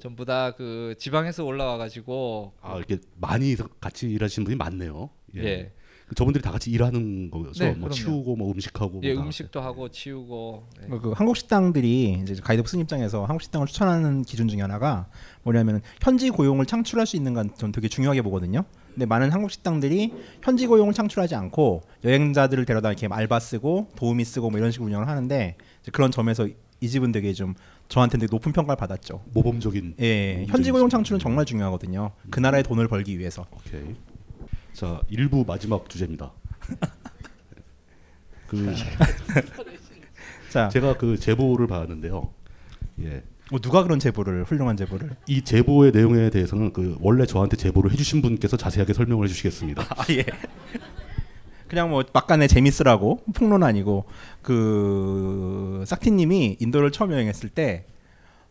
[0.00, 5.10] 전부 다 그 지방에서 올라와 가지고 아 이렇게 많이 같이 일하시는 분이 많네요.
[5.36, 5.70] 예.
[6.08, 7.52] 그 저분들이 다 같이 일하는 거죠.
[7.62, 7.90] 네, 뭐 그럼요.
[7.92, 9.02] 치우고 뭐 음식하고.
[9.04, 9.26] 예뭐 다.
[9.26, 10.88] 음식도 하고 치우고 예.
[10.98, 15.08] 그 한국 식당들이 이제 가이드북 스님 입장에서 한국 식당을 추천하는 기준 중에 하나가
[15.42, 18.64] 뭐냐면 현지 고용을 창출할 수 있는 건전 되게 중요하게 보거든요.
[18.94, 24.48] 근데 많은 한국 식당들이 현지 고용을 창출하지 않고 여행자들을 데려다 이렇게 알바 쓰고 도우미 쓰고
[24.50, 25.56] 뭐 이런 식으로 운영을 하는데
[25.92, 26.48] 그런 점에서
[26.80, 27.54] 이 집은 되게 좀
[27.88, 29.22] 저한테 되게 높은 평가를 받았죠.
[29.32, 29.96] 모범적인.
[30.00, 32.12] 예, 모범적인 현지 고용 창출은 정말 중요하거든요.
[32.30, 33.46] 그 나라의 돈을 벌기 위해서.
[33.52, 33.94] 오케이.
[34.72, 36.32] 자, 일부 마지막 주제입니다.
[38.48, 38.74] 그
[40.50, 40.68] 자.
[40.68, 42.32] 제가 그 제보를 받았는데요.
[43.02, 43.22] 예.
[43.50, 45.10] 뭐 누가 그런 제보를 훌륭한 제보를?
[45.26, 49.82] 이 제보의 내용에 대해서는 그 원래 저한테 제보를 해주신 분께서 자세하게 설명을 해주시겠습니다.
[49.90, 50.24] 아, 예.
[51.68, 54.04] 그냥 뭐 막간에 재밌으라고 폭로는 아니고
[54.42, 57.86] 그 싹티님이 인도를 처음 여행했을 때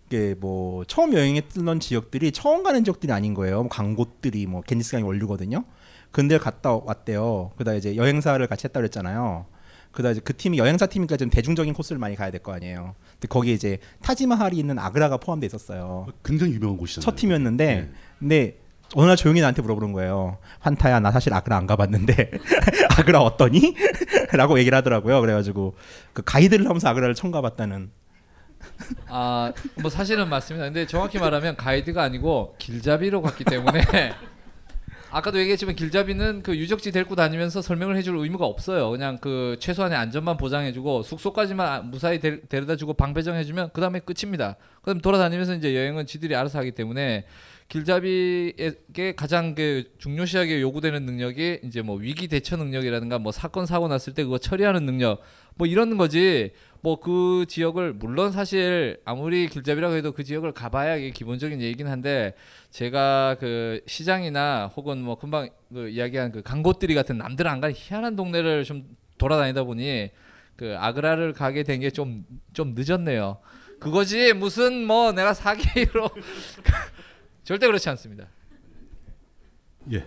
[0.08, 3.62] 이게 뭐 처음 여행했던 지역들이 처음 가는 지역들이 아닌 거예요.
[3.64, 5.64] 뭐 광곳들이 뭐 겐지스강이 원류거든요.
[6.12, 7.52] 근데 갔다 왔대요.
[7.58, 9.46] 그다 이제 여행사를 같이 했다 그랬잖아요.
[9.92, 12.96] 그다 이제 그 팀이 여행사 팀이니까 좀 대중적인 코스를 많이 가야 될 거 아니에요.
[13.14, 16.08] 근데 거기에 이제 타지마할이 있는 아그라가 포함돼 있었어요.
[16.26, 17.06] 굉장히 유명한 곳이잖아요.
[17.06, 18.58] 첫 팀이었는데 근데
[18.96, 20.38] 어느 날 조용히 나한테 물어보는 거예요.
[20.60, 22.32] 환타야 나 사실 아그라 안 가봤는데
[22.98, 23.76] 아그라 어떠니?
[24.34, 25.20] 라고 얘기를 하더라고요.
[25.22, 25.76] 그래가지고
[26.14, 27.92] 그 가이드를 하면서 아그라를 처음 가봤다는
[29.08, 30.66] 아 뭐 사실은 맞습니다.
[30.66, 33.82] 근데 정확히 말하면 가이드가 아니고 길잡이로 갔기 때문에
[35.12, 38.90] 아까도 얘기했지만 길잡이는 그 유적지 데리고 다니면서 설명을 해줄 의무가 없어요.
[38.90, 44.56] 그냥 그 최소한의 안전만 보장해주고 숙소까지만 무사히 데, 데려다주고 방 배정해주면 그 다음에 끝입니다.
[44.82, 47.26] 그럼 돌아다니면서 이제 여행은 지들이 알아서 하기 때문에
[47.74, 54.14] 길잡이에게 가장 그 중요시하게 요구되는 능력이 이제 뭐 위기 대처 능력이라든가 뭐 사건 사고 났을
[54.14, 55.22] 때 그거 처리하는 능력
[55.56, 56.52] 뭐 이런 거지
[56.82, 62.36] 뭐 그 지역을 물론 사실 아무리 길잡이라고 해도 그 지역을 가봐야 이게 기본적인 얘기긴 한데
[62.70, 68.16] 제가 그 시장이나 혹은 뭐 금방 그 이야기한 그 강고들이 같은 남들 안 가는 희한한
[68.16, 68.86] 동네를 좀
[69.18, 70.12] 돌아다니다 보니
[70.56, 73.40] 그 아그라를 가게 된 게 좀좀 늦었네요.
[73.80, 76.10] 그거지 무슨 뭐 내가 사기로
[77.44, 78.28] 절대 그렇지 않습니다.
[79.92, 80.06] 예.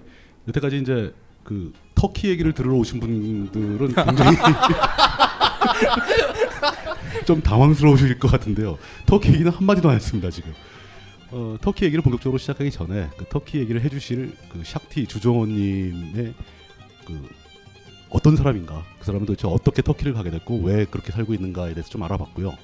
[0.49, 1.15] 여태까지 이제
[1.45, 4.37] 그 터키 얘기를 들으러 오신 분들은 굉장히
[7.27, 8.79] 좀 당황스러우실 것 같은데요.
[9.05, 10.55] 터키 얘기는 한 마디도 안 했습니다 지금.
[11.31, 16.35] 어, 터키 얘기를 본격적으로 시작하기 전에 그 터키 얘기를 해주실 그 샥티 주정원님의
[17.05, 17.29] 그
[18.11, 22.03] 어떤 사람인가, 그 사람은 도대체 어떻게 터키를 가게 됐고 왜 그렇게 살고 있는가에 대해서 좀
[22.05, 22.57] 알아봤고요.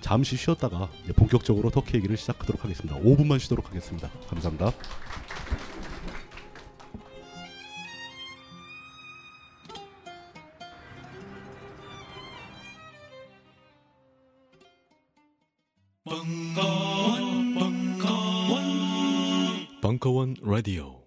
[0.00, 2.98] 잠시 쉬었다가 본격적으로 터키 얘기를 시작하도록 하겠습니다.
[3.00, 4.10] 5분만 쉬도록 하겠습니다.
[4.28, 4.72] 감사합니다.
[16.04, 18.62] 벙커원, 벙커원,
[19.80, 20.99] 벙커원 라디오.